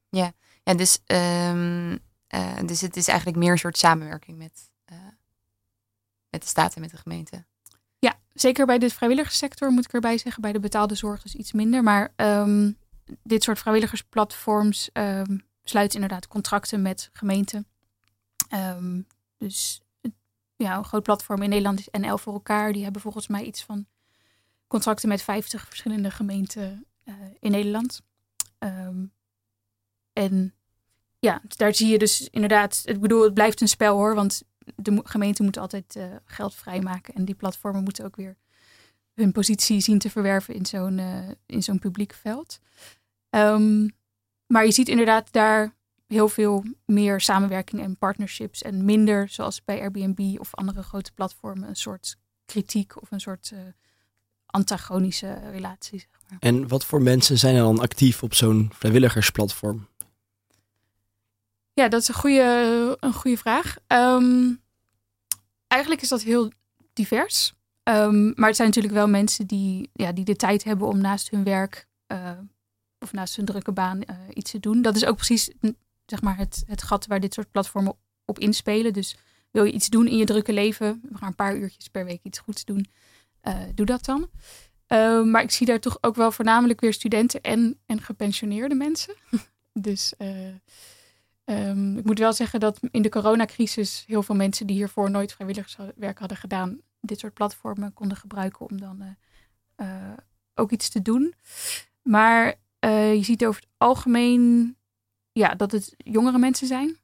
[0.09, 0.33] Ja,
[0.63, 4.71] ja dus, um, uh, dus het is eigenlijk meer een soort samenwerking met,
[6.31, 7.45] met de staat en met de gemeente.
[7.99, 10.43] Ja, zeker bij de vrijwilligerssector moet ik erbij zeggen.
[10.43, 11.83] Bij de betaalde zorg dus iets minder.
[11.83, 12.79] Maar um,
[13.23, 17.67] dit soort vrijwilligersplatforms um, sluiten inderdaad contracten met gemeenten.
[19.39, 19.83] dus
[20.57, 22.73] ja, een groot platform in Nederland is NL voor elkaar.
[22.73, 23.87] Die hebben volgens mij iets van
[24.67, 28.01] contracten met 50 verschillende gemeenten uh, in Nederland.
[28.59, 29.13] Um,
[30.13, 30.55] en
[31.19, 34.43] ja, daar zie je dus inderdaad, ik bedoel, het blijft een spel hoor, want
[34.77, 38.37] de gemeente moet altijd uh, geld vrijmaken en die platformen moeten ook weer
[39.15, 42.61] hun positie zien te verwerven in zo'n uh, in zo'n publiek veld.
[43.31, 43.91] Um,
[44.47, 45.75] maar je ziet inderdaad daar
[46.07, 51.69] heel veel meer samenwerking en partnerships en minder, zoals bij Airbnb of andere grote platformen,
[51.69, 53.61] een soort kritiek of een soort uh,
[54.47, 55.99] antagonische relatie.
[55.99, 56.39] Zeg maar.
[56.41, 59.89] En wat voor mensen zijn er dan actief op zo'n vrijwilligersplatform?
[61.73, 63.77] Ja, dat is een goede, een goede vraag.
[63.87, 64.63] Um,
[65.67, 66.53] eigenlijk is dat heel
[66.93, 67.54] divers.
[67.85, 71.31] Um, maar het zijn natuurlijk wel mensen die, ja, die de tijd hebben om naast
[71.31, 72.31] hun werk uh,
[72.99, 74.83] of naast hun drukke baan uh, iets te doen.
[74.83, 75.51] Dat is ook precies
[76.07, 78.93] zeg maar, het, het gat waar dit soort platformen op inspelen.
[78.93, 79.17] Dus
[79.51, 82.39] wil je iets doen in je drukke leven, gaan een paar uurtjes per week iets
[82.39, 82.87] goeds doen,
[83.43, 84.29] uh, doe dat dan.
[84.89, 89.15] Uh, maar ik zie daar toch ook wel voornamelijk weer studenten en, en gepensioneerde mensen.
[89.73, 90.15] dus
[91.45, 95.33] um, ik moet wel zeggen dat in de coronacrisis heel veel mensen die hiervoor nooit
[95.33, 99.17] vrijwilligerswerk hadden gedaan, dit soort platformen konden gebruiken om dan
[100.55, 101.35] ook iets te doen.
[102.03, 102.55] Maar
[102.91, 104.77] je ziet over het algemeen
[105.33, 106.97] ja, dat het jongere mensen zijn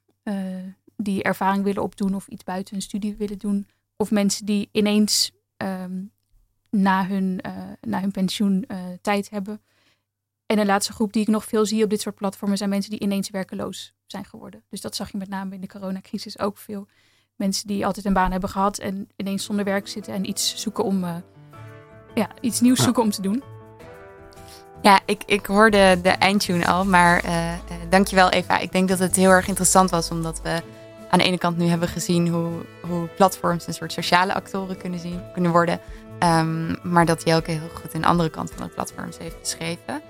[0.95, 3.67] die ervaring willen opdoen of iets buiten hun studie willen doen.
[3.95, 6.11] Of mensen die ineens um,
[6.69, 7.41] na hun,
[7.81, 8.67] na hun pensioen
[9.01, 9.61] tijd hebben.
[10.45, 12.91] En de laatste groep die ik nog veel zie op dit soort platformen zijn mensen
[12.91, 14.63] die ineens werkeloos zijn geworden.
[14.69, 16.87] Dus dat zag je met name in de coronacrisis ook veel.
[17.35, 20.83] Mensen die altijd een baan hebben gehad en ineens zonder werk zitten en iets zoeken
[20.83, 21.15] om uh,
[22.13, 22.83] ja, iets nieuws ja.
[22.83, 23.43] zoeken om te doen.
[24.81, 27.53] Ja, ik, ik hoorde de eindtune al, maar uh,
[27.89, 28.57] dankjewel Eva.
[28.57, 30.61] Ik denk dat het heel erg interessant was, omdat we
[31.09, 32.51] aan de ene kant nu hebben gezien hoe,
[32.81, 35.79] hoe platforms een soort sociale actoren kunnen, zien, kunnen worden.
[36.23, 40.01] Um, maar dat Jelke heel goed een andere kant van de platforms heeft beschreven.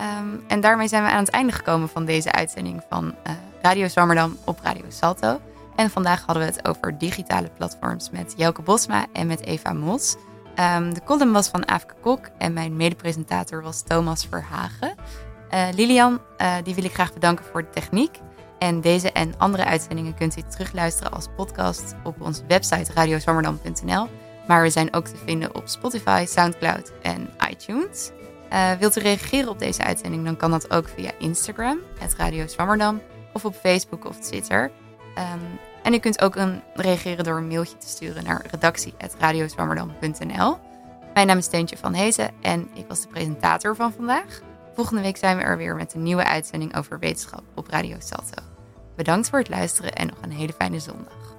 [0.00, 3.88] Um, en daarmee zijn we aan het einde gekomen van deze uitzending van uh, Radio
[3.88, 5.40] Zwammerdam op Radio Salto.
[5.76, 10.16] En vandaag hadden we het over digitale platforms met Jelke Bosma en met Eva Mos.
[10.76, 14.94] Um, de column was van Aafke Kok en mijn medepresentator was Thomas Verhagen.
[15.54, 18.18] Uh, Lilian, uh, die wil ik graag bedanken voor de techniek.
[18.58, 24.08] En deze en andere uitzendingen kunt u terugluisteren als podcast op onze website radiozwammerdam.nl.
[24.46, 28.10] Maar we zijn ook te vinden op Spotify, Soundcloud en iTunes.
[28.52, 32.46] Uh, wilt u reageren op deze uitzending, dan kan dat ook via Instagram, het Radio
[32.46, 33.00] Zwammerdam,
[33.32, 34.70] of op Facebook of Twitter.
[35.20, 36.36] Um, en u kunt ook
[36.74, 40.58] reageren door een mailtje te sturen naar redactie.radiozwammerdam.nl.
[41.14, 44.40] Mijn naam is Steentje van Hezen en ik was de presentator van vandaag.
[44.74, 48.42] Volgende week zijn we er weer met een nieuwe uitzending over wetenschap op Radio Salto.
[48.96, 51.29] Bedankt voor het luisteren en nog een hele fijne zondag.